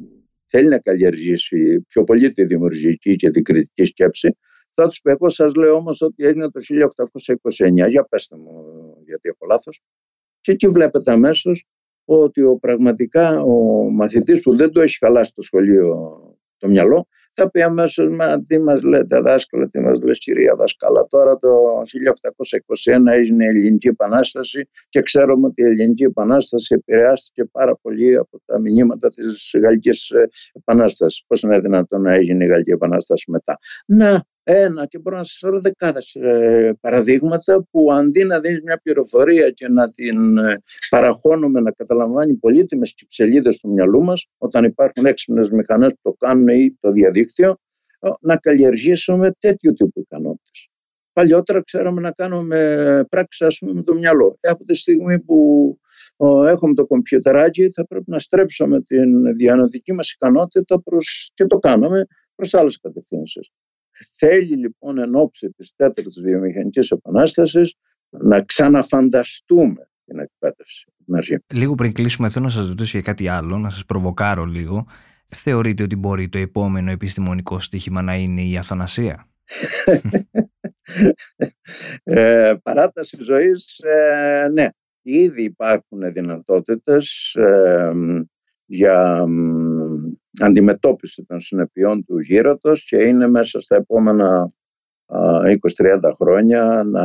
θέλει 0.47 0.69
να 0.69 0.79
καλλιεργήσει 0.79 1.81
πιο 1.89 2.05
πολύ 2.05 2.29
τη 2.29 2.45
δημιουργική 2.45 3.17
και 3.17 3.31
την 3.31 3.45
κριτική 3.45 3.85
σκέψη 3.85 4.37
θα 4.71 4.89
τους 4.89 5.01
πω, 5.01 5.11
εγώ 5.11 5.29
σας 5.29 5.55
λέω 5.55 5.75
όμως 5.75 6.01
ότι 6.01 6.25
έγινε 6.25 6.51
το 6.51 6.61
1829. 6.61 7.89
Για 7.89 8.05
πέστε 8.05 8.37
μου, 8.37 8.65
γιατί 9.05 9.29
έχω 9.29 9.47
λάθος. 9.47 9.81
Και 10.41 10.53
εκεί 10.53 10.69
βλέπετε 10.69 11.13
αμέσως 11.13 11.65
ότι 12.05 12.43
ο, 12.43 12.59
πραγματικά 12.59 13.43
ο 13.43 13.55
μαθητής 13.91 14.43
που 14.43 14.57
δεν 14.57 14.73
το 14.73 14.81
έχει 14.81 14.99
χαλάσει 14.99 15.35
το 15.35 15.43
σχολείο 15.43 16.21
το 16.57 16.69
μυαλό, 16.69 17.09
θα 17.33 17.51
πει 17.51 17.63
αμέσως, 17.63 18.11
μα 18.11 18.43
τι 18.43 18.59
μας 18.59 18.83
λέτε 18.83 19.21
δάσκαλο, 19.21 19.69
τι 19.69 19.81
μας 19.81 20.01
λες 20.03 20.19
κυρία 20.19 20.55
δάσκαλα. 20.55 21.07
Τώρα 21.07 21.39
το 21.39 21.49
1821 22.85 23.13
έγινε 23.13 23.45
η 23.45 23.47
Ελληνική 23.47 23.89
Επανάσταση 23.89 24.69
και 24.89 25.01
ξέρουμε 25.01 25.47
ότι 25.47 25.63
η 25.63 25.65
Ελληνική 25.65 26.03
Επανάσταση 26.03 26.75
επηρεάστηκε 26.75 27.45
πάρα 27.45 27.77
πολύ 27.77 28.17
από 28.17 28.41
τα 28.45 28.59
μηνύματα 28.59 29.09
της 29.09 29.57
Γαλλικής 29.63 30.13
Επανάστασης. 30.53 31.25
Πώς 31.27 31.43
είναι 31.43 31.59
δυνατόν 31.59 32.03
να 32.03 32.13
έγινε 32.13 32.45
η 32.45 32.47
Γαλλική 32.47 32.71
Επανάσταση 32.71 33.31
μετά. 33.31 33.59
Να, 33.87 34.25
ένα 34.51 34.87
και 34.87 34.99
μπορώ 34.99 35.17
να 35.17 35.25
σας 35.25 35.39
φέρω 35.41 35.61
δεκάδες 35.61 36.15
ε, 36.15 36.79
παραδείγματα 36.81 37.67
που 37.71 37.93
αντί 37.93 38.25
να 38.25 38.41
δίνεις 38.41 38.61
μια 38.63 38.81
πληροφορία 38.83 39.51
και 39.51 39.69
να 39.69 39.91
την 39.91 40.39
ε, 40.39 40.63
παραχώνουμε 40.91 41.61
να 41.61 41.71
καταλαμβάνει 41.71 42.35
πολύτιμες 42.35 42.95
κυψελίδες 42.95 43.59
του 43.59 43.69
μυαλού 43.73 44.03
μας 44.03 44.27
όταν 44.39 44.65
υπάρχουν 44.65 45.07
έξυπνες 45.07 45.51
μηχανές 45.51 45.93
που 45.93 46.01
το 46.03 46.13
κάνουν 46.13 46.49
ή 46.49 46.77
το 46.81 46.91
διαδίκτυο 46.91 47.57
να 48.21 48.37
καλλιεργήσουμε 48.37 49.31
τέτοιου 49.39 49.73
τύπου 49.73 50.01
ικανότητες. 50.01 50.69
Παλιότερα 51.13 51.63
ξέραμε 51.63 52.01
να 52.01 52.11
κάνουμε 52.11 53.05
πράξεις 53.09 53.47
ας 53.47 53.59
πούμε, 53.59 53.73
με 53.73 53.83
το 53.83 53.95
μυαλό. 53.95 54.37
Ε, 54.41 54.49
από 54.49 54.65
τη 54.65 54.75
στιγμή 54.75 55.21
που 55.21 55.79
έχουμε 56.47 56.75
το 56.75 56.87
κομπιουτεράκι 56.87 57.71
θα 57.71 57.87
πρέπει 57.87 58.11
να 58.11 58.19
στρέψουμε 58.19 58.81
την 58.81 59.37
διανοητική 59.37 59.93
μας 59.93 60.13
ικανότητα 60.13 60.83
προς, 60.83 61.31
και 61.35 61.45
το 61.45 61.59
κάναμε 61.59 62.07
προς 62.35 62.55
άλλες 62.55 62.79
κατευθύνσεις. 62.81 63.51
Θέλει 64.19 64.57
λοιπόν 64.57 64.99
εν 64.99 65.15
ώψη 65.15 65.51
της 65.51 65.73
τέταρτης 65.77 66.21
βιομηχανικής 66.21 66.91
επανάστασης 66.91 67.75
να 68.09 68.43
ξαναφανταστούμε 68.43 69.91
την 70.05 70.19
εκπαίδευση. 70.19 70.93
Λίγο 71.55 71.75
πριν 71.75 71.93
κλείσουμε 71.93 72.29
θέλω 72.29 72.45
να 72.45 72.51
σας 72.51 72.69
ρωτήσω 72.69 72.99
για 72.99 73.03
κάτι 73.03 73.29
άλλο, 73.29 73.59
να 73.59 73.71
σας 73.71 73.85
προβοκάρω 73.85 74.45
λίγο. 74.45 74.87
Θεωρείτε 75.27 75.83
ότι 75.83 75.97
μπορεί 75.97 76.29
το 76.29 76.39
επόμενο 76.39 76.91
επιστημονικό 76.91 77.61
στοίχημα 77.61 78.03
να 78.03 78.15
είναι 78.15 78.43
η 78.43 78.57
αθανασία; 78.57 79.29
ε, 82.03 82.55
παράταση 82.63 83.23
ζωής, 83.23 83.79
ε, 83.79 84.49
ναι. 84.53 84.69
Ήδη 85.03 85.43
υπάρχουν 85.43 86.13
δυνατότητες 86.13 87.35
ε, 87.35 87.91
για 88.67 89.27
αντιμετώπιση 90.41 91.25
των 91.25 91.41
συνεπειών 91.41 92.05
του 92.05 92.19
γύρωτος 92.19 92.85
και 92.85 92.97
είναι 92.97 93.29
μέσα 93.29 93.61
στα 93.61 93.77
επόμενα 93.77 94.47
20-30 95.07 95.59
χρόνια 96.15 96.83
να 96.85 97.05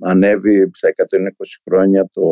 ανέβει 0.00 0.70
στα 0.72 0.88
120 0.88 0.92
χρόνια 1.64 2.08
το, 2.12 2.22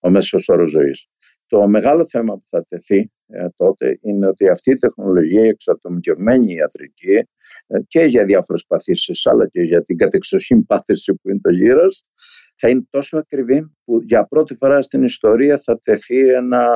ο 0.00 0.10
μέσος 0.10 0.48
όρος 0.48 0.70
ζωής. 0.70 1.06
Το 1.46 1.68
μεγάλο 1.68 2.06
θέμα 2.06 2.34
που 2.34 2.44
θα 2.46 2.64
τεθεί 2.68 2.98
ε, 2.98 3.19
τότε 3.56 3.98
είναι 4.02 4.26
ότι 4.26 4.48
αυτή 4.48 4.70
η 4.70 4.74
τεχνολογία, 4.74 5.44
η 5.44 5.48
εξατομικευμένη 5.48 6.52
ιατρική 6.52 7.28
ε, 7.66 7.80
και 7.86 8.00
για 8.00 8.24
διάφορες 8.24 8.64
παθήσεις 8.66 9.26
αλλά 9.26 9.48
και 9.48 9.60
για 9.60 9.82
την 9.82 9.96
κατεξοχήν 9.96 10.66
πάθηση 10.66 11.14
που 11.14 11.30
είναι 11.30 11.40
το 11.42 11.50
γύρος 11.50 12.04
θα 12.56 12.68
είναι 12.68 12.86
τόσο 12.90 13.18
ακριβή 13.18 13.74
που 13.84 14.00
για 14.02 14.26
πρώτη 14.26 14.54
φορά 14.54 14.82
στην 14.82 15.02
ιστορία 15.02 15.58
θα 15.58 15.78
τεθεί 15.80 16.28
ένα 16.28 16.68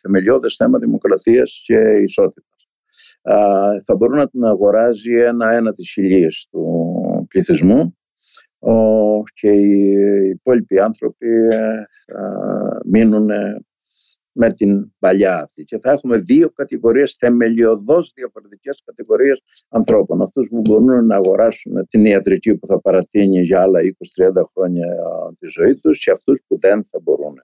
θεμελιώδες 0.00 0.54
θέμα 0.54 0.78
δημοκρατίας 0.78 1.62
και 1.64 1.78
ισότητας. 1.78 2.68
Θα 3.84 3.94
μπορούν 3.96 4.16
να 4.16 4.28
την 4.28 4.44
αγοράζει 4.44 5.12
ένα-ένα 5.12 5.70
της 5.70 5.96
ηλίες 5.96 6.46
του 6.50 7.26
πληθυσμού 7.28 7.96
και 9.34 9.50
οι 9.50 10.28
υπόλοιποι 10.28 10.78
άνθρωποι 10.78 11.26
ε, 11.50 11.84
θα 12.06 12.40
μείνουν 12.84 13.28
με 14.38 14.50
την 14.50 14.92
παλιά 14.98 15.42
αυτή. 15.42 15.64
Και 15.64 15.78
θα 15.78 15.90
έχουμε 15.90 16.18
δύο 16.18 16.50
κατηγορίες, 16.50 17.14
θεμελιωδώς 17.18 18.12
διαφορετικές 18.14 18.82
κατηγορίες 18.84 19.42
ανθρώπων. 19.68 20.22
Αυτούς 20.22 20.48
που 20.48 20.60
μπορούν 20.60 21.06
να 21.06 21.16
αγοράσουν 21.16 21.86
την 21.86 22.04
ιατρική 22.04 22.56
που 22.56 22.66
θα 22.66 22.80
παρατείνει 22.80 23.40
για 23.40 23.60
άλλα 23.60 23.80
20-30 23.80 24.42
χρόνια 24.54 24.86
τη 25.38 25.46
ζωή 25.46 25.74
τους 25.74 26.04
και 26.04 26.10
αυτούς 26.10 26.40
που 26.46 26.58
δεν 26.58 26.84
θα 26.84 27.00
μπορούν. 27.02 27.34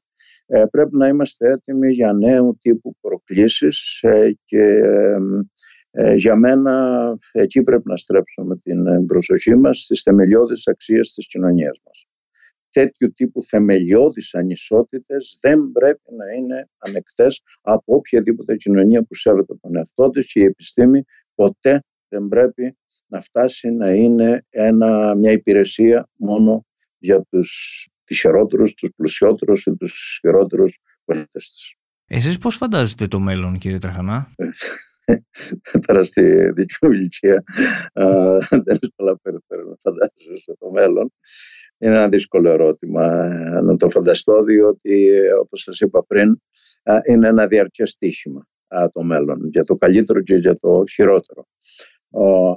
Ε, 0.47 0.65
πρέπει 0.71 0.97
να 0.97 1.09
είμαστε 1.09 1.51
έτοιμοι 1.51 1.91
για 1.91 2.13
νέου 2.13 2.59
τύπου 2.61 2.97
προκλήσεις 3.01 4.03
ε, 4.03 4.39
και 4.45 4.81
ε, 5.91 6.15
για 6.15 6.37
μένα 6.37 7.17
εκεί 7.33 7.63
πρέπει 7.63 7.89
να 7.89 7.97
στρέψουμε 7.97 8.57
την 8.57 9.07
προσοχή 9.07 9.57
μας 9.57 9.79
στις 9.79 10.03
θεμελιώδεις 10.03 10.69
αξίες 10.69 11.13
της 11.13 11.27
κοινωνίας 11.27 11.81
μας 11.87 12.07
τέτοιου 12.73 13.13
τύπου 13.13 13.43
θεμελιώδεις 13.43 14.35
ανισότητες 14.35 15.39
δεν 15.41 15.71
πρέπει 15.73 16.15
να 16.17 16.33
είναι 16.33 16.69
ανεκτές 16.79 17.43
από 17.61 17.95
οποιαδήποτε 17.95 18.57
κοινωνία 18.57 19.05
που 19.05 19.15
σέβεται 19.15 19.55
τον 19.61 19.77
εαυτό 19.77 20.11
της 20.11 20.27
και 20.27 20.41
η 20.41 20.45
επιστήμη 20.45 21.05
ποτέ 21.35 21.83
δεν 22.09 22.29
πρέπει 22.29 22.77
να 23.07 23.21
φτάσει 23.21 23.71
να 23.71 23.93
είναι 23.93 24.47
ένα, 24.51 25.15
μια 25.15 25.33
υπηρεσία 25.33 26.09
μόνο 26.17 26.67
για 26.99 27.23
τους 27.31 27.89
τυχερότερους, 28.05 28.75
τους 28.75 28.91
πλουσιότερους 28.97 29.67
ή 29.67 29.77
τους 29.77 30.19
χειρότερους 30.21 30.79
πολίτες 31.05 31.53
της. 31.53 31.75
Εσείς 32.07 32.39
πώς 32.39 32.57
φαντάζεστε 32.57 33.07
το 33.07 33.21
μέλλον 33.21 33.59
κύριε 33.59 33.79
Τραχανά; 33.79 34.35
τώρα 35.87 36.05
στη 36.05 36.53
δική 36.53 36.77
μου 36.83 36.93
ηλικία 36.93 37.43
δεν 38.49 38.63
έχει 38.67 38.93
πολλά 38.97 39.19
περιθώρια 39.23 39.65
να 39.65 39.77
φαντάζεσαι 39.79 40.55
το 40.59 40.71
μέλλον. 40.71 41.13
Είναι 41.79 41.95
ένα 41.95 42.09
δύσκολο 42.09 42.51
ερώτημα 42.51 43.25
ε, 43.25 43.61
να 43.61 43.77
το 43.77 43.89
φανταστώ 43.89 44.43
διότι 44.43 45.11
όπως 45.41 45.61
σας 45.61 45.81
είπα 45.81 46.05
πριν 46.05 46.41
είναι 47.09 47.29
ένα 47.29 47.47
διαρκές 47.47 47.91
στοίχημα 47.91 48.47
το 48.93 49.03
μέλλον 49.03 49.49
για 49.49 49.65
το 49.65 49.77
καλύτερο 49.77 50.21
και 50.21 50.37
για 50.37 50.53
το 50.53 50.85
χειρότερο. 50.91 51.47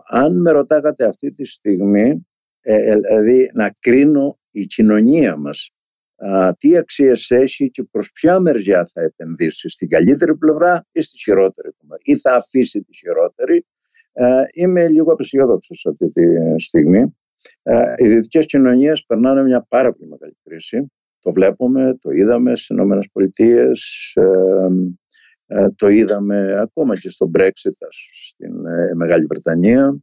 Αν 0.05 0.41
με 0.41 0.51
ρωτάγατε 0.51 1.05
αυτή 1.05 1.29
τη 1.29 1.45
στιγμή 1.45 2.25
ε, 2.67 2.91
ε, 2.91 2.99
δηλαδή 2.99 3.51
να 3.53 3.69
κρίνω 3.79 4.39
η 4.51 4.65
κοινωνία 4.65 5.37
μας 5.37 5.71
τι 6.57 6.77
αξίες 6.77 7.31
έχει 7.31 7.69
και 7.69 7.83
προς 7.91 8.11
ποια 8.11 8.39
μεριά 8.39 8.85
θα 8.93 9.01
επενδύσει, 9.01 9.69
στην 9.69 9.89
καλύτερη 9.89 10.37
πλευρά 10.37 10.87
ή 10.91 11.01
στη 11.01 11.17
χειρότερη 11.17 11.69
πλευρά 11.77 11.97
ή 12.01 12.17
θα 12.17 12.35
αφήσει 12.35 12.83
τη 12.83 12.97
χειρότερη. 12.97 13.65
Είμαι 14.53 14.87
λίγο 14.87 15.11
απεσιόδοξος 15.11 15.85
αυτή 15.85 16.05
τη 16.05 16.23
στιγμή. 16.61 17.17
Οι 17.97 18.07
δυτικές 18.07 18.45
κοινωνίες 18.45 19.05
περνάνε 19.05 19.43
μια 19.43 19.65
πάρα 19.69 19.93
πολύ 19.93 20.09
μεγάλη 20.09 20.37
κρίση. 20.43 20.91
Το 21.19 21.31
βλέπουμε, 21.31 21.97
το 22.01 22.11
είδαμε 22.11 22.55
στις 22.55 22.69
ΗΠΑ, 22.69 23.71
το 25.75 25.87
είδαμε 25.87 26.59
ακόμα 26.59 26.95
και 26.95 27.09
στο 27.09 27.31
Brexit 27.37 27.87
στην 28.29 28.65
ε, 28.65 28.93
Μεγάλη 28.95 29.25
Βρετανία, 29.25 29.99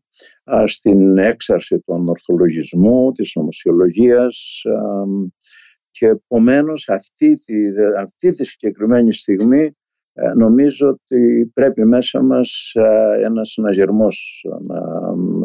στην 0.65 1.19
έξαρση 1.19 1.79
των 1.79 2.09
ορθολογισμού, 2.09 3.11
της 3.13 3.33
νομοσιολογίας, 3.35 4.63
και 5.93 6.07
επομένως 6.07 6.89
αυτή, 6.89 7.41
τη, 7.41 7.55
αυτή 7.99 8.31
τη 8.31 8.45
συγκεκριμένη 8.45 9.13
στιγμή 9.13 9.77
ε, 10.15 10.33
νομίζω 10.35 10.89
ότι 10.89 11.51
πρέπει 11.55 11.85
μέσα 11.85 12.23
μας 12.23 12.73
ε, 12.75 13.19
ένας 13.25 13.49
συναγερμός 13.49 14.47
να 14.69 14.81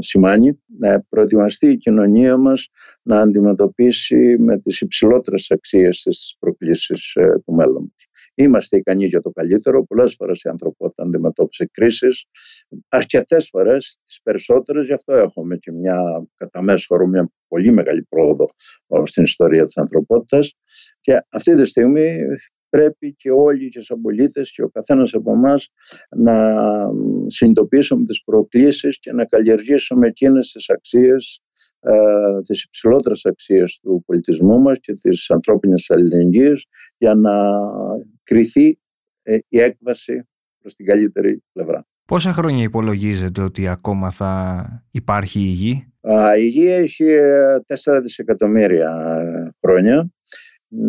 σημάνει, 0.01 0.63
να 0.79 1.03
προετοιμαστεί 1.10 1.67
η 1.67 1.77
κοινωνία 1.77 2.38
μας 2.38 2.69
να 3.01 3.19
αντιμετωπίσει 3.19 4.36
με 4.39 4.60
τις 4.60 4.81
υψηλότερες 4.81 5.51
αξίες 5.51 6.01
τις 6.01 6.36
προκλήσεις 6.39 7.15
ε, 7.15 7.41
του 7.45 7.53
μέλλοντος. 7.53 8.10
Είμαστε 8.39 8.77
ικανοί 8.77 9.05
για 9.05 9.21
το 9.21 9.29
καλύτερο. 9.29 9.86
Πολλές 9.86 10.13
φορές 10.13 10.41
η 10.43 10.49
ανθρωπότητα 10.49 11.03
αντιμετώπισε 11.03 11.69
κρίσεις. 11.71 12.25
Αρκετές 12.88 13.47
φορές, 13.49 13.97
τις 14.03 14.19
περισσότερες, 14.23 14.86
γι' 14.86 14.93
αυτό 14.93 15.13
έχουμε 15.13 15.57
και 15.57 15.71
μια 15.71 16.27
κατά 16.36 16.62
μέσο 16.62 16.95
όρο 16.95 17.07
μια 17.07 17.31
πολύ 17.47 17.71
μεγάλη 17.71 18.03
πρόοδο 18.03 18.45
στην 19.03 19.23
ιστορία 19.23 19.63
της 19.63 19.77
ανθρωπότητας. 19.77 20.53
Και 21.01 21.13
αυτή 21.31 21.55
τη 21.55 21.65
στιγμή 21.65 22.17
πρέπει 22.69 23.15
και 23.15 23.31
όλοι 23.31 23.69
και 23.69 23.81
σαν 23.81 24.01
πολίτε 24.01 24.41
και 24.41 24.63
ο 24.63 24.69
καθένας 24.69 25.13
από 25.13 25.31
εμάς 25.31 25.69
να 26.15 26.57
συνειδητοποιήσουμε 27.25 28.05
τις 28.05 28.23
προκλήσεις 28.23 28.99
και 28.99 29.12
να 29.12 29.25
καλλιεργήσουμε 29.25 30.07
εκείνες 30.07 30.51
τις 30.51 30.69
αξίες 30.69 31.41
ε, 31.79 32.41
τις 32.41 32.63
υψηλότερες 32.63 33.25
αξίες 33.25 33.79
του 33.81 34.03
πολιτισμού 34.05 34.62
μας 34.62 34.79
και 34.79 34.93
της 34.93 35.29
ανθρώπινης 35.29 35.89
αλληλεγγύης 35.89 36.65
για 36.97 37.15
να 37.15 37.49
κριθεί 38.23 38.79
ε, 39.21 39.38
η 39.47 39.60
έκβαση 39.60 40.27
προς 40.60 40.75
την 40.75 40.86
καλύτερη 40.86 41.43
πλευρά. 41.51 41.88
Πόσα 42.07 42.33
χρόνια 42.33 42.63
υπολογίζετε 42.63 43.41
ότι 43.41 43.67
ακόμα 43.67 44.09
θα 44.09 44.65
υπάρχει 44.91 45.39
η 45.39 45.51
γη; 45.51 45.93
Η 46.37 46.47
γη 46.47 46.71
έχει 46.71 47.05
4 47.67 47.93
ε, 47.93 47.99
δισεκατομμύρια 47.99 49.21
χρόνια. 49.61 50.11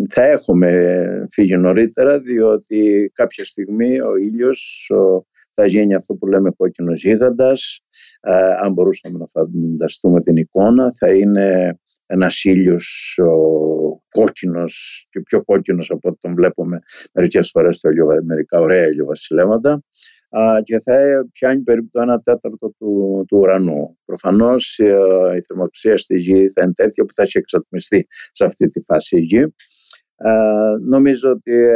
Θα 0.09 0.25
έχουμε 0.25 0.99
φύγει 1.31 1.57
νωρίτερα 1.57 2.21
διότι 2.21 3.11
κάποια 3.15 3.45
στιγμή 3.45 4.01
ο 4.01 4.17
ήλιος 4.17 4.91
θα 5.51 5.67
γίνει 5.67 5.95
αυτό 5.95 6.15
που 6.15 6.27
λέμε 6.27 6.51
κόκκινος 6.51 7.03
γίγαντας. 7.05 7.81
αν 8.63 8.73
μπορούσαμε 8.73 9.19
να 9.19 9.27
φανταστούμε 9.27 10.21
την 10.21 10.37
εικόνα 10.37 10.93
θα 10.93 11.15
είναι 11.15 11.79
ένας 12.07 12.45
ήλιος 12.45 13.19
κόκκινος 14.09 15.07
και 15.11 15.21
πιο 15.21 15.45
κόκκινος 15.45 15.91
από 15.91 16.09
ό,τι 16.09 16.19
τον 16.21 16.35
βλέπουμε 16.35 16.79
μερικές 17.13 17.51
φορές 17.51 17.77
στο 17.77 17.91
μερικά 18.25 18.61
ωραία 18.61 18.87
ηλιοβασιλέματα 18.87 19.83
και 20.63 20.79
θα 20.79 21.27
πιάνει 21.33 21.63
περίπου 21.63 21.89
το 21.93 22.15
1 22.15 22.19
τέταρτο 22.23 22.73
του, 22.79 23.25
του 23.29 23.39
ουρανού. 23.39 23.99
Προφανώς 24.05 24.79
η 25.37 25.41
θερμοκρασία 25.47 25.97
στη 25.97 26.19
γη 26.19 26.49
θα 26.49 26.63
είναι 26.63 26.73
τέτοια 26.73 27.05
που 27.05 27.13
θα 27.13 27.23
έχει 27.23 27.39
εξατμιστεί 27.39 28.07
σε 28.33 28.45
αυτή 28.45 28.67
τη 28.67 28.81
φάση 28.81 29.17
η 29.17 29.21
γη. 29.21 29.55
νομίζω 30.81 31.31
ότι 31.31 31.69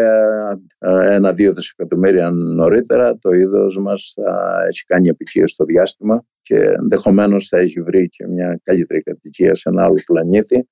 ένα-δύο 1.04 1.52
δισεκατομμύρια 1.52 2.30
νωρίτερα 2.30 3.18
το 3.18 3.30
είδος 3.30 3.78
μας 3.78 4.12
θα 4.14 4.64
έχει 4.68 4.84
κάνει 4.84 5.08
επιτυχία 5.08 5.46
στο 5.46 5.64
διάστημα 5.64 6.24
και 6.42 6.56
ενδεχομένως 6.56 7.48
θα 7.48 7.58
έχει 7.58 7.82
βρει 7.82 8.08
και 8.08 8.26
μια 8.26 8.60
καλύτερη 8.62 9.00
κατοικία 9.00 9.54
σε 9.54 9.68
ένα 9.68 9.84
άλλο 9.84 10.02
πλανήτη. 10.06 10.68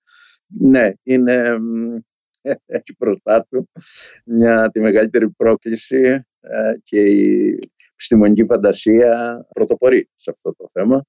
Ναι, 0.47 0.91
είναι 1.03 1.59
έχει 2.67 2.97
μπροστά 2.99 3.47
του 3.51 3.69
μια, 4.25 4.71
τη 4.73 4.81
μεγαλύτερη 4.81 5.31
πρόκληση 5.31 6.25
και 6.83 7.01
η 7.01 7.59
επιστημονική 8.01 8.45
φαντασία 8.45 9.47
πρωτοπορεί 9.55 10.11
σε 10.17 10.31
αυτό 10.31 10.55
το 10.55 10.67
θέμα 10.73 11.05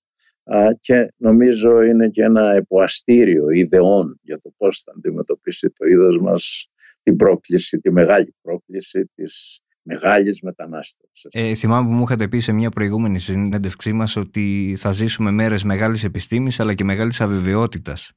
και 0.79 1.13
νομίζω 1.17 1.81
είναι 1.81 2.09
και 2.09 2.23
ένα 2.23 2.53
εποαστήριο 2.53 3.49
ιδεών 3.49 4.19
για 4.21 4.39
το 4.41 4.53
πώς 4.57 4.81
θα 4.81 4.93
αντιμετωπίσει 4.95 5.69
το 5.69 5.85
είδος 5.85 6.19
μας 6.19 6.69
την 7.03 7.15
πρόκληση, 7.15 7.79
τη 7.79 7.91
μεγάλη 7.91 8.35
πρόκληση 8.41 9.09
της 9.15 9.61
μεγάλης 9.81 10.41
μετανάστευσης. 10.41 11.27
Ε, 11.31 11.55
θυμάμαι 11.55 11.87
που 11.87 11.93
μου 11.93 12.03
είχατε 12.03 12.27
πει 12.27 12.39
σε 12.39 12.51
μια 12.51 12.69
προηγούμενη 12.69 13.19
συνέντευξή 13.19 13.93
μας 13.93 14.15
ότι 14.15 14.75
θα 14.79 14.91
ζήσουμε 14.91 15.31
μέρες 15.31 15.63
μεγάλης 15.63 16.03
επιστήμης 16.03 16.59
αλλά 16.59 16.73
και 16.73 16.83
μεγάλης 16.83 17.21
αβεβαιότητας. 17.21 18.11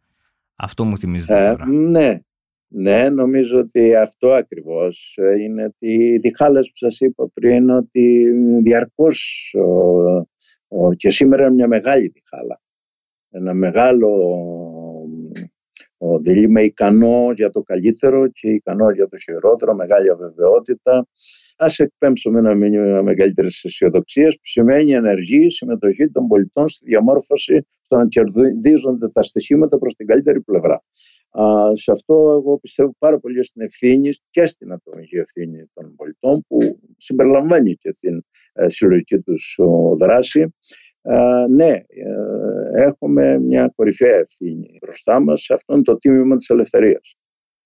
Αυτό 0.57 0.85
μου 0.85 0.99
θυμίζετε 0.99 1.43
ε, 1.43 1.51
τώρα. 1.51 1.67
Ναι, 1.67 2.19
ναι, 2.77 3.09
νομίζω 3.09 3.59
ότι 3.59 3.97
αυτό 3.97 4.33
ακριβώς 4.33 5.19
είναι 5.41 5.75
τη 5.79 6.19
διχάλες 6.19 6.67
που 6.67 6.77
σας 6.77 7.01
είπα 7.01 7.29
πριν 7.35 7.71
ότι 7.71 8.33
διαρκώς 8.63 9.55
και 10.97 11.11
σήμερα 11.11 11.45
είναι 11.45 11.55
μια 11.55 11.69
μεγάλη 11.69 12.09
διχάλα. 12.09 12.61
Ένα 13.31 13.55
μεγάλο 13.55 14.09
δεν 16.23 16.37
είμαι 16.37 16.63
ικανό 16.63 17.33
για 17.35 17.51
το 17.51 17.63
καλύτερο 17.63 18.29
και 18.29 18.49
ικανό 18.49 18.91
για 18.91 19.09
το 19.09 19.17
χειρότερο, 19.17 19.75
μεγάλη 19.75 20.11
αβεβαιότητα. 20.11 21.07
Α 21.57 21.67
εκπέμψουμε 21.77 22.39
ένα 22.39 22.55
μήνυμα 22.55 23.03
μεγαλύτερης 23.03 23.65
αισιοδοξίας, 23.65 24.35
που 24.35 24.41
σημαίνει 24.43 24.93
ενεργή 24.93 25.51
συμμετοχή 25.51 26.11
των 26.11 26.27
πολιτών 26.27 26.69
στη 26.69 26.85
διαμόρφωση, 26.85 27.67
στο 27.83 27.97
να 27.97 28.07
κερδίζονται 28.07 29.09
τα 29.09 29.23
στοιχήματα 29.23 29.79
προς 29.79 29.95
την 29.95 30.07
καλύτερη 30.07 30.41
πλευρά. 30.41 30.83
Α, 31.31 31.45
σε 31.73 31.91
αυτό 31.91 32.15
εγώ 32.15 32.59
πιστεύω 32.59 32.95
πάρα 32.99 33.19
πολύ 33.19 33.45
στην 33.45 33.63
ευθύνη 33.63 34.11
και 34.31 34.47
στην 34.47 34.73
ατομική 34.73 35.17
ευθύνη 35.17 35.71
των 35.75 35.95
πολιτών, 35.95 36.45
που 36.49 36.59
συμπεριλαμβάνει 36.97 37.75
και 37.75 37.91
την 37.91 38.25
ε, 38.53 38.69
συλλογική 38.69 39.19
τους 39.19 39.59
δράση. 39.99 40.55
Α, 41.03 41.49
ναι, 41.49 41.71
ε, 41.71 41.85
έχουμε 42.75 43.39
μια 43.39 43.73
κορυφαία 43.77 44.15
ευθύνη 44.15 44.79
μπροστά 44.83 45.21
μας. 45.21 45.43
σε 45.43 45.53
Αυτό 45.53 45.75
είναι 45.75 45.83
το 45.83 45.99
τίμημα 45.99 46.37
της 46.37 46.51
ελευθερίας. 46.51 47.17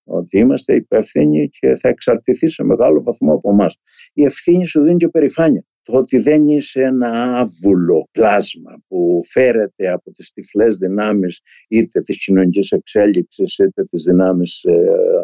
Ότι 0.03 0.37
είμαστε 0.37 0.75
υπεύθυνοι 0.75 1.49
και 1.49 1.75
θα 1.75 1.89
εξαρτηθεί 1.89 2.49
σε 2.49 2.63
μεγάλο 2.63 3.03
βαθμό 3.03 3.33
από 3.33 3.49
εμά. 3.49 3.67
Η 4.13 4.23
ευθύνη 4.23 4.65
σου 4.65 4.83
δίνει 4.83 4.97
και 4.97 5.07
περηφάνεια. 5.07 5.63
Το 5.81 5.97
ότι 5.97 6.17
δεν 6.17 6.47
είσαι 6.47 6.81
ένα 6.81 7.37
άβουλο 7.37 8.07
πλάσμα 8.11 8.83
που 8.87 9.21
φέρεται 9.25 9.89
από 9.89 10.11
τις 10.11 10.31
τυφλές 10.31 10.77
δυνάμεις 10.77 11.41
είτε 11.67 12.01
της 12.01 12.23
κοινωνικής 12.25 12.71
εξέλιξης 12.71 13.57
είτε 13.57 13.83
τις 13.83 14.03
δυνάμεις 14.03 14.63
ε, 14.63 14.73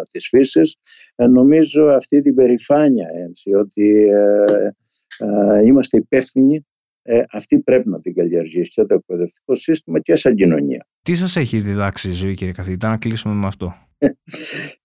της 0.09 0.27
φύσης 0.27 0.75
ε, 1.15 1.27
νομίζω 1.27 1.85
αυτή 1.85 2.21
την 2.21 2.35
περηφάνεια 2.35 3.07
έτσι, 3.27 3.53
ότι 3.53 4.09
ε, 4.09 4.69
ε 5.19 5.65
είμαστε 5.65 5.97
υπεύθυνοι 5.97 6.65
ε, 7.07 7.23
αυτή 7.31 7.59
πρέπει 7.59 7.89
να 7.89 8.01
την 8.01 8.13
καλλιεργήσει 8.15 8.71
και 8.71 8.83
το 8.83 8.93
εκπαιδευτικό 8.93 9.55
σύστημα 9.55 9.99
και 9.99 10.15
σαν 10.15 10.35
κοινωνία. 10.35 10.87
Τι 11.01 11.15
σας 11.15 11.35
έχει 11.35 11.59
διδάξει 11.59 12.09
η 12.09 12.13
ζωή 12.13 12.33
κύριε 12.33 12.53
καθηγητά, 12.53 12.89
να 12.89 12.97
κλείσουμε 12.97 13.33
με 13.33 13.47
αυτό. 13.47 13.75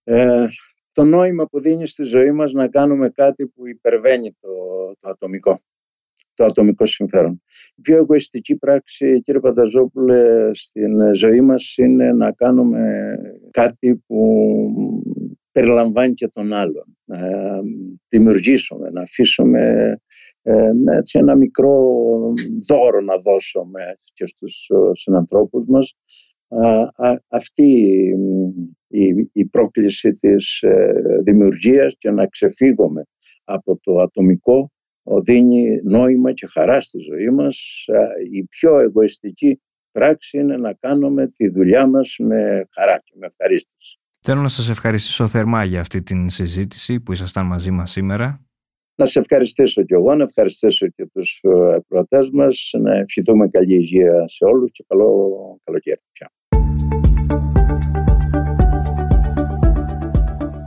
ε, 0.05 0.47
το 0.93 1.05
νόημα 1.05 1.47
που 1.47 1.61
δίνει 1.61 1.87
στη 1.87 2.05
ζωή 2.05 2.31
μας 2.31 2.53
να 2.53 2.69
κάνουμε 2.69 3.09
κάτι 3.09 3.47
που 3.47 3.69
υπερβαίνει 3.69 4.37
το, 4.41 4.49
το 5.01 5.09
ατομικό 5.09 5.61
το 6.35 6.47
ατομικό 6.47 6.87
συμφέρον. 6.87 7.43
Η 7.75 7.81
πιο 7.81 7.97
εγωιστική 7.97 8.57
πράξη, 8.57 9.21
κύριε 9.21 9.41
Πανταζόπουλε, 9.41 10.51
στην 10.55 11.15
ζωή 11.15 11.41
μας 11.41 11.77
είναι 11.77 12.13
να 12.13 12.33
κάνουμε 12.33 13.15
κάτι 13.51 13.97
που 14.07 14.47
περιλαμβάνει 15.53 16.15
και 16.15 16.29
τον 16.29 16.53
άλλον. 16.53 16.99
Να 17.05 17.19
δημιουργήσουμε, 18.09 18.91
να 18.91 19.03
αφήσουμε 19.03 19.95
ε, 20.43 20.71
έτσι 20.97 21.19
ένα 21.19 21.37
μικρό 21.37 21.79
δώρο 22.69 23.01
να 23.01 23.17
δώσουμε 23.17 23.81
και 24.13 24.27
στους 24.27 24.71
ε, 24.71 24.95
συνανθρώπους 24.95 25.67
μας. 25.67 25.95
αυτή 27.29 27.69
η, 28.89 29.31
η 29.33 29.45
πρόκληση 29.45 30.11
της 30.11 30.63
ε, 30.63 30.93
δημιουργίας 31.23 31.95
και 31.99 32.11
να 32.11 32.27
ξεφύγουμε 32.27 33.03
από 33.45 33.79
το 33.83 34.01
ατομικό 34.01 34.71
δίνει 35.23 35.81
νόημα 35.85 36.33
και 36.33 36.47
χαρά 36.47 36.81
στη 36.81 36.99
ζωή 36.99 37.31
μας. 37.31 37.85
Η 38.33 38.45
πιο 38.45 38.79
εγωιστική 38.79 39.61
πράξη 39.93 40.39
είναι 40.39 40.57
να 40.57 40.73
κάνουμε 40.73 41.29
τη 41.29 41.49
δουλειά 41.49 41.87
μας 41.87 42.17
με 42.19 42.69
χαρά 42.71 42.99
και 43.05 43.13
με 43.19 43.27
ευχαρίστηση. 43.27 43.99
Θέλω 44.21 44.41
να 44.41 44.49
σας 44.49 44.69
ευχαριστήσω 44.69 45.29
θερμά 45.29 45.65
για 45.65 45.81
αυτή 45.81 46.03
την 46.03 46.29
συζήτηση 46.29 47.01
που 47.01 47.13
ήσασταν 47.13 47.47
μαζί 47.47 47.71
μας 47.71 47.91
σήμερα 47.91 48.50
να 49.01 49.07
σε 49.07 49.19
ευχαριστήσω 49.19 49.83
και 49.83 49.95
εγώ, 49.95 50.15
να 50.15 50.23
ευχαριστήσω 50.23 50.87
και 50.89 51.07
τους 51.13 51.41
ε, 51.43 51.81
προατές 51.89 52.31
μας, 52.33 52.71
να 52.79 52.97
ευχηθούμε 52.97 53.49
καλή 53.49 53.75
υγεία 53.75 54.25
σε 54.27 54.45
όλους 54.45 54.71
και 54.73 54.85
καλό 54.89 55.31
καλοκαίρι. 55.65 56.01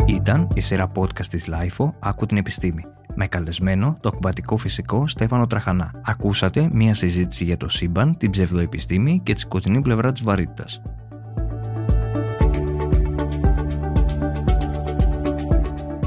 Ήταν 0.08 0.48
η 0.56 0.60
σειρά 0.60 0.92
podcast 0.96 1.26
της 1.26 1.50
LIFO 1.50 1.90
«Άκου 2.00 2.26
την 2.26 2.38
επιστήμη» 2.38 2.84
με 3.16 3.28
καλεσμένο 3.28 3.98
το 4.02 4.10
ακουμπατικό 4.14 4.58
φυσικό 4.58 5.08
Στέφανο 5.08 5.48
Τραχανά. 5.48 6.02
Ακούσατε 6.06 6.70
μία 6.72 6.94
συζήτηση 6.94 7.44
για 7.44 7.58
το 7.58 7.70
σύμπαν, 7.70 8.18
την 8.18 8.30
ψευδοεπιστήμη 8.30 9.22
και 9.24 9.34
τη 9.34 9.40
σκοτεινή 9.40 9.82
πλευρά 9.82 10.12
της 10.12 10.22
βαρύτητας. 10.24 10.82